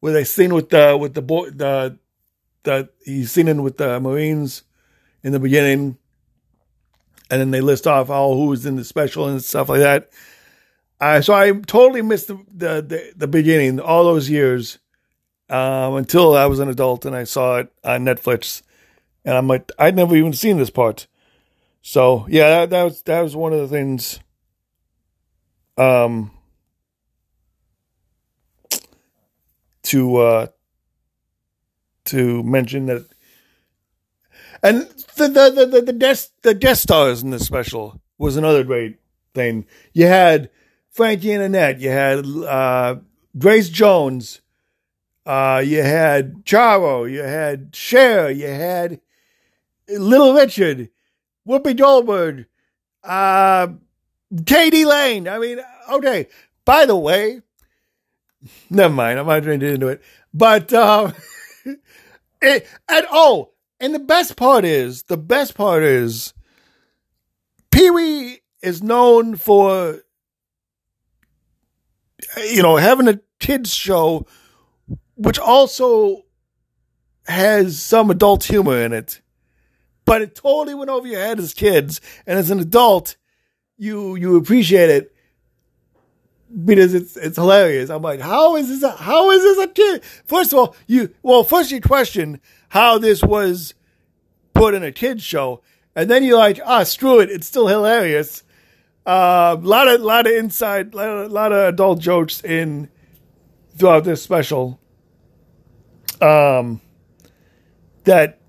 where 0.00 0.12
they 0.12 0.24
seen 0.24 0.54
with 0.54 0.70
the 0.70 0.96
with 0.96 1.14
the 1.14 1.22
boy 1.22 1.50
the 1.50 1.98
he's 3.04 3.32
seen 3.32 3.48
it 3.48 3.56
with 3.56 3.76
the 3.76 4.00
Marines 4.00 4.62
in 5.22 5.32
the 5.32 5.40
beginning, 5.40 5.98
and 7.30 7.40
then 7.40 7.50
they 7.50 7.60
list 7.60 7.86
off 7.86 8.08
all 8.08 8.36
who 8.36 8.46
was 8.46 8.66
in 8.66 8.76
the 8.76 8.84
special 8.84 9.28
and 9.28 9.42
stuff 9.42 9.68
like 9.68 9.80
that. 9.80 10.10
Uh, 11.00 11.20
so 11.20 11.34
I 11.34 11.52
totally 11.52 12.02
missed 12.02 12.28
the, 12.28 12.36
the, 12.50 12.80
the, 12.80 13.12
the 13.16 13.26
beginning 13.26 13.80
all 13.80 14.04
those 14.04 14.30
years 14.30 14.78
um, 15.50 15.94
until 15.94 16.36
I 16.36 16.46
was 16.46 16.58
an 16.58 16.68
adult 16.68 17.04
and 17.04 17.14
I 17.14 17.24
saw 17.24 17.58
it 17.58 17.72
on 17.84 18.04
Netflix. 18.04 18.62
And 19.24 19.36
I'm 19.36 19.48
like, 19.48 19.70
I'd 19.78 19.96
never 19.96 20.16
even 20.16 20.32
seen 20.32 20.58
this 20.58 20.70
part. 20.70 21.06
So 21.82 22.26
yeah, 22.28 22.48
that, 22.48 22.70
that 22.70 22.82
was 22.82 23.02
that 23.02 23.20
was 23.20 23.36
one 23.36 23.52
of 23.52 23.60
the 23.60 23.68
things. 23.68 24.20
Um, 25.76 26.30
to 29.84 30.16
uh, 30.16 30.46
to 32.06 32.42
mention 32.42 32.86
that, 32.86 33.06
and 34.62 34.82
the 35.16 35.28
the 35.28 35.66
the 35.66 35.82
the 35.82 35.92
guest 35.92 36.32
the 36.42 36.54
guest 36.54 36.82
stars 36.82 37.22
in 37.22 37.30
this 37.30 37.44
special 37.46 38.00
was 38.18 38.36
another 38.36 38.64
great 38.64 38.98
thing. 39.34 39.66
You 39.92 40.06
had 40.06 40.50
Frankie 40.90 41.32
and 41.32 41.42
Annette. 41.42 41.80
You 41.80 41.90
had 41.90 42.24
uh, 42.26 42.96
Grace 43.38 43.68
Jones. 43.68 44.40
Uh, 45.26 45.62
you 45.64 45.82
had 45.82 46.44
Charo. 46.44 47.10
You 47.10 47.22
had 47.22 47.74
Cher. 47.74 48.30
You 48.30 48.48
had 48.48 49.00
Little 49.88 50.34
Richard. 50.34 50.90
Whoopi 51.48 51.76
Goldberg. 51.76 52.46
Uh, 53.02 53.68
k.d. 54.46 54.84
lang. 54.84 55.28
I 55.28 55.38
mean, 55.38 55.60
okay. 55.90 56.28
By 56.64 56.86
the 56.86 56.96
way, 56.96 57.40
never 58.70 58.92
mind. 58.92 59.18
I'm 59.18 59.26
not 59.26 59.42
trying 59.42 59.60
to 59.60 59.66
get 59.66 59.74
into 59.74 59.88
it. 59.88 60.02
But, 60.32 60.72
um, 60.72 61.14
it, 62.42 62.66
and 62.88 63.06
oh, 63.10 63.50
and 63.80 63.94
the 63.94 63.98
best 63.98 64.36
part 64.36 64.64
is, 64.64 65.04
the 65.04 65.18
best 65.18 65.54
part 65.54 65.82
is, 65.82 66.32
Pee 67.70 67.90
Wee 67.90 68.40
is 68.62 68.82
known 68.82 69.36
for 69.36 70.00
you 72.36 72.62
know, 72.62 72.76
having 72.76 73.08
a 73.08 73.20
kids 73.38 73.72
show, 73.74 74.26
which 75.16 75.38
also 75.38 76.24
has 77.26 77.80
some 77.80 78.10
adult 78.10 78.44
humor 78.44 78.80
in 78.82 78.92
it, 78.92 79.20
but 80.04 80.22
it 80.22 80.34
totally 80.34 80.74
went 80.74 80.90
over 80.90 81.06
your 81.06 81.20
head 81.20 81.38
as 81.38 81.54
kids, 81.54 82.00
and 82.26 82.38
as 82.38 82.50
an 82.50 82.60
adult, 82.60 83.16
you 83.76 84.16
you 84.16 84.36
appreciate 84.36 84.90
it 84.90 85.14
because 86.64 86.94
it's 86.94 87.16
it's 87.16 87.36
hilarious. 87.36 87.90
I'm 87.90 88.02
like, 88.02 88.20
how 88.20 88.56
is 88.56 88.68
this? 88.68 88.82
A, 88.82 88.90
how 88.90 89.30
is 89.30 89.42
this 89.42 89.58
a 89.58 89.68
kid? 89.68 90.04
First 90.24 90.52
of 90.52 90.58
all, 90.58 90.76
you 90.86 91.14
well, 91.22 91.44
first 91.44 91.70
you 91.70 91.80
question 91.80 92.40
how 92.68 92.98
this 92.98 93.22
was 93.22 93.74
put 94.52 94.74
in 94.74 94.82
a 94.82 94.92
kids 94.92 95.22
show, 95.22 95.62
and 95.96 96.10
then 96.10 96.22
you're 96.24 96.38
like, 96.38 96.60
ah, 96.64 96.84
screw 96.84 97.20
it, 97.20 97.30
it's 97.30 97.46
still 97.46 97.66
hilarious. 97.66 98.42
A 99.06 99.10
uh, 99.10 99.56
lot 99.60 99.88
of 99.88 100.00
lot 100.00 100.26
of 100.26 100.32
inside, 100.32 100.94
lot 100.94 101.08
of, 101.08 101.32
lot 101.32 101.52
of 101.52 101.74
adult 101.74 102.00
jokes 102.00 102.42
in 102.42 102.88
throughout 103.76 104.04
this 104.04 104.22
special. 104.22 104.80
Um, 106.20 106.80
that 108.04 108.40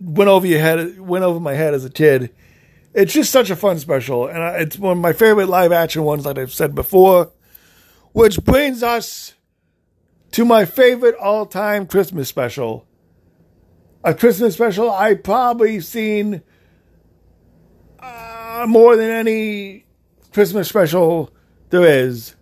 went 0.00 0.28
over 0.28 0.46
your 0.46 0.60
head, 0.60 0.98
went 1.00 1.24
over 1.24 1.40
my 1.40 1.54
head 1.54 1.74
as 1.74 1.84
a 1.84 1.90
kid. 1.90 2.34
It's 2.94 3.12
just 3.12 3.32
such 3.32 3.50
a 3.50 3.56
fun 3.56 3.78
special, 3.78 4.26
and 4.26 4.62
it's 4.62 4.78
one 4.78 4.92
of 4.92 5.02
my 5.02 5.12
favorite 5.12 5.48
live 5.48 5.72
action 5.72 6.04
ones, 6.04 6.24
like 6.24 6.38
I've 6.38 6.52
said 6.52 6.74
before. 6.74 7.32
Which 8.12 8.42
brings 8.44 8.82
us 8.82 9.34
to 10.32 10.44
my 10.44 10.64
favorite 10.64 11.16
all 11.16 11.46
time 11.46 11.86
Christmas 11.86 12.28
special. 12.28 12.86
A 14.04 14.14
Christmas 14.14 14.54
special 14.54 14.90
I 14.90 15.14
probably 15.14 15.80
seen 15.80 16.42
uh, 17.98 18.66
more 18.68 18.96
than 18.96 19.10
any 19.10 19.86
Christmas 20.32 20.68
special 20.68 21.32
there 21.70 21.84
is. 21.84 22.36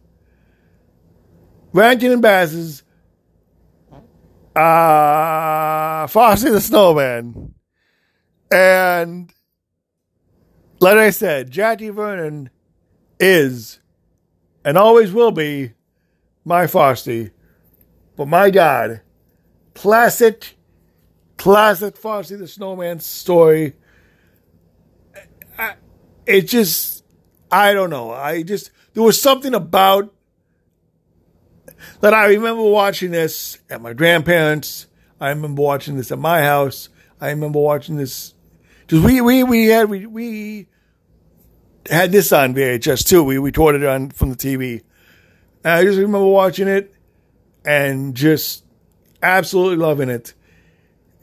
Rankin 1.72 2.12
and 2.12 2.20
Bass's 2.20 2.82
uh, 4.56 6.06
Frosty 6.06 6.50
the 6.50 6.60
Snowman. 6.60 7.54
And 8.50 9.32
like 10.80 10.98
I 10.98 11.10
said, 11.10 11.50
Jackie 11.50 11.90
Vernon 11.90 12.50
is 13.18 13.78
and 14.64 14.76
always 14.76 15.12
will 15.12 15.30
be 15.30 15.72
my 16.44 16.66
Frosty. 16.66 17.30
But 18.16 18.28
my 18.28 18.50
God, 18.50 19.00
classic, 19.74 20.56
classic 21.36 21.96
Frosty 21.96 22.36
the 22.36 22.48
Snowman 22.48 23.00
story. 23.00 23.74
It 26.26 26.42
just 26.42 27.04
I 27.50 27.72
don't 27.72 27.90
know. 27.90 28.10
I 28.10 28.42
just 28.42 28.70
there 28.94 29.02
was 29.02 29.20
something 29.20 29.54
about 29.54 30.12
that 32.00 32.14
I 32.14 32.26
remember 32.26 32.62
watching 32.62 33.10
this 33.10 33.58
at 33.70 33.80
my 33.80 33.92
grandparents. 33.92 34.86
I 35.20 35.28
remember 35.28 35.62
watching 35.62 35.96
this 35.96 36.10
at 36.12 36.18
my 36.18 36.42
house. 36.42 36.88
I 37.20 37.30
remember 37.30 37.60
watching 37.60 37.96
this 37.96 38.34
because 38.80 39.04
we 39.04 39.20
we 39.20 39.44
we 39.44 39.66
had 39.66 39.88
we 39.88 40.06
we 40.06 40.66
had 41.88 42.12
this 42.12 42.32
on 42.32 42.54
VHS 42.54 43.06
too. 43.06 43.22
We 43.22 43.38
recorded 43.38 43.82
it 43.82 43.88
on 43.88 44.10
from 44.10 44.30
the 44.30 44.36
TV. 44.36 44.82
And 45.64 45.72
I 45.74 45.84
just 45.84 45.98
remember 45.98 46.26
watching 46.26 46.68
it 46.68 46.94
and 47.64 48.14
just 48.14 48.64
absolutely 49.22 49.76
loving 49.76 50.08
it. 50.08 50.34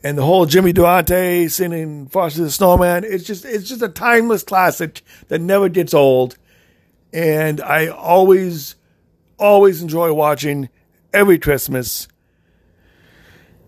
And 0.01 0.17
the 0.17 0.23
whole 0.23 0.45
Jimmy 0.45 0.71
Durante 0.71 1.49
singing 1.49 2.07
Frosty 2.07 2.41
the 2.41 2.51
Snowman, 2.51 3.03
it's 3.03 3.25
just 3.25 3.43
it's 3.43 3.67
just 3.67 3.81
a 3.81 3.89
timeless 3.89 4.43
classic 4.43 5.01
that 5.27 5.41
never 5.41 5.67
gets 5.67 5.93
old. 5.93 6.37
And 7.11 7.59
I 7.59 7.87
always 7.87 8.75
always 9.39 9.81
enjoy 9.81 10.13
watching 10.13 10.69
every 11.13 11.39
Christmas. 11.39 12.07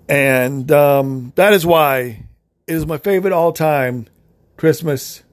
And 0.08 0.72
um, 0.72 1.34
that 1.36 1.54
is 1.54 1.66
why 1.66 2.26
it 2.68 2.76
is 2.76 2.86
my 2.86 2.98
favorite 2.98 3.34
all 3.34 3.54
time 3.54 4.08
Christmas 4.58 5.24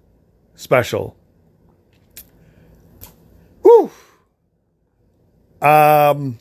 special. 0.55 1.17
Whew. 3.63 3.91
Um, 5.61 6.39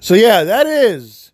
so 0.00 0.14
yeah, 0.14 0.44
that 0.44 0.66
is. 0.66 1.32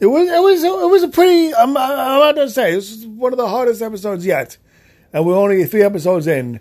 It 0.00 0.06
was 0.06 0.28
it 0.28 0.42
was 0.42 0.62
it 0.62 0.90
was 0.90 1.02
a 1.02 1.08
pretty. 1.08 1.54
I'm 1.54 1.76
I'm 1.76 2.20
not 2.20 2.34
gonna 2.34 2.50
say 2.50 2.72
this 2.72 2.90
is 2.90 3.06
one 3.06 3.32
of 3.32 3.38
the 3.38 3.48
hardest 3.48 3.82
episodes 3.82 4.24
yet, 4.24 4.56
and 5.12 5.26
we're 5.26 5.36
only 5.36 5.64
three 5.64 5.82
episodes 5.82 6.26
in, 6.26 6.60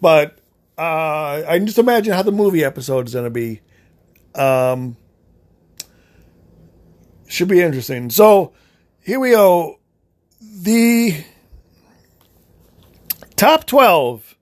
but 0.00 0.38
uh, 0.78 1.42
I 1.46 1.58
can 1.58 1.66
just 1.66 1.78
imagine 1.78 2.12
how 2.12 2.22
the 2.22 2.32
movie 2.32 2.64
episode 2.64 3.06
is 3.06 3.14
gonna 3.14 3.30
be. 3.30 3.60
Um, 4.34 4.96
should 7.28 7.48
be 7.48 7.60
interesting. 7.60 8.10
So 8.10 8.52
here 9.00 9.18
we 9.18 9.30
go. 9.30 9.80
The 10.40 11.24
top 13.36 13.66
twelve 13.66 14.36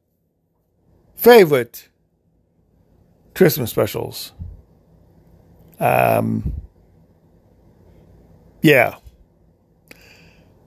favorite 1.14 1.88
Christmas 3.34 3.70
specials. 3.70 4.32
Um, 5.80 6.54
yeah. 8.62 8.96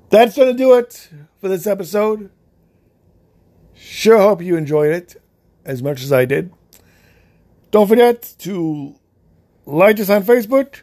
That's 0.10 0.36
going 0.36 0.52
to 0.52 0.58
do 0.58 0.74
it 0.76 1.10
for 1.42 1.48
this 1.48 1.68
episode. 1.68 2.32
Sure 3.74 4.18
hope 4.18 4.42
you 4.42 4.56
enjoyed 4.56 4.92
it 4.92 5.22
as 5.68 5.84
much 5.84 6.02
as 6.02 6.12
I 6.12 6.26
did. 6.26 6.52
Don't 7.70 7.88
forget 7.88 8.34
to 8.40 8.96
like 9.66 10.00
us 10.00 10.10
on 10.10 10.24
Facebook, 10.24 10.82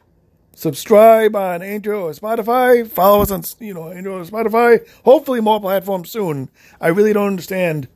subscribe 0.54 1.34
on 1.34 1.62
Anchor 1.62 1.94
or 1.94 2.12
Spotify, 2.12 2.86
follow 2.86 3.22
us 3.22 3.30
on 3.30 3.42
you 3.58 3.74
know 3.74 3.90
Anchor 3.90 4.10
or 4.10 4.24
Spotify. 4.24 4.86
Hopefully 5.04 5.40
more 5.40 5.60
platforms 5.60 6.10
soon. 6.10 6.50
I 6.80 6.88
really 6.88 7.14
don't 7.14 7.26
understand 7.26 7.88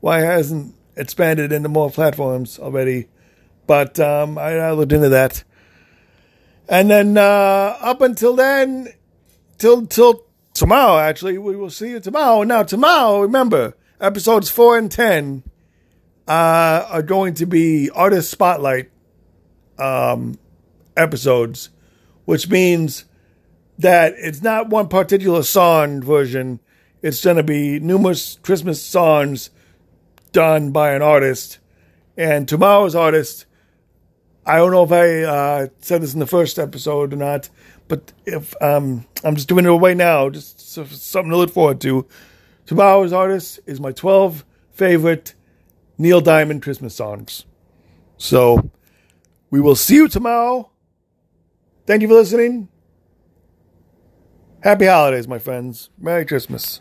why 0.00 0.20
it 0.20 0.26
hasn't 0.26 0.74
expanded 0.96 1.52
into 1.52 1.68
more 1.68 1.90
platforms 1.90 2.58
already, 2.58 3.06
but 3.68 3.98
um, 4.00 4.36
I, 4.36 4.58
I 4.58 4.72
looked 4.72 4.92
into 4.92 5.08
that. 5.10 5.44
And 6.68 6.90
then 6.90 7.16
uh, 7.16 7.76
up 7.80 8.00
until 8.00 8.34
then, 8.34 8.88
till 9.58 9.86
till 9.86 10.26
tomorrow, 10.54 10.98
actually, 10.98 11.38
we 11.38 11.54
will 11.54 11.70
see 11.70 11.90
you 11.90 12.00
tomorrow. 12.00 12.42
Now, 12.42 12.64
tomorrow, 12.64 13.20
remember, 13.20 13.76
episodes 14.00 14.50
four 14.50 14.76
and 14.76 14.90
ten 14.90 15.44
uh, 16.28 16.86
are 16.88 17.02
going 17.02 17.34
to 17.34 17.46
be 17.46 17.90
artist 17.90 18.30
spotlight 18.30 18.90
um, 19.78 20.38
episodes, 20.96 21.70
which 22.24 22.48
means 22.48 23.04
that 23.78 24.14
it's 24.16 24.42
not 24.42 24.68
one 24.68 24.88
particular 24.88 25.42
song 25.42 26.02
version. 26.02 26.60
It's 27.02 27.24
going 27.24 27.36
to 27.36 27.42
be 27.42 27.80
numerous 27.80 28.38
Christmas 28.42 28.80
songs 28.80 29.50
done 30.30 30.70
by 30.70 30.92
an 30.92 31.02
artist. 31.02 31.58
And 32.16 32.46
tomorrow's 32.46 32.94
artist 32.94 33.46
I 34.44 34.56
don't 34.56 34.72
know 34.72 34.82
if 34.82 34.90
I 34.90 35.22
uh, 35.22 35.66
said 35.78 36.02
this 36.02 36.14
in 36.14 36.20
the 36.20 36.26
first 36.26 36.58
episode 36.58 37.12
or 37.12 37.16
not, 37.16 37.48
but 37.86 38.12
if 38.26 38.60
um, 38.60 39.06
I'm 39.22 39.36
just 39.36 39.48
doing 39.48 39.64
it 39.64 39.70
right 39.70 39.96
now, 39.96 40.28
just 40.30 40.58
something 40.58 41.30
to 41.30 41.36
look 41.36 41.50
forward 41.50 41.80
to. 41.82 42.06
Tomorrow's 42.66 43.12
artist 43.12 43.60
is 43.66 43.80
my 43.80 43.92
12 43.92 44.44
favorite 44.72 45.34
Neil 45.98 46.20
Diamond 46.20 46.62
Christmas 46.62 46.94
songs. 46.94 47.44
So 48.16 48.70
we 49.50 49.60
will 49.60 49.76
see 49.76 49.96
you 49.96 50.08
tomorrow. 50.08 50.70
Thank 51.86 52.02
you 52.02 52.08
for 52.08 52.14
listening. 52.14 52.68
Happy 54.62 54.86
holidays, 54.86 55.26
my 55.26 55.38
friends. 55.38 55.90
Merry 55.98 56.24
Christmas. 56.24 56.80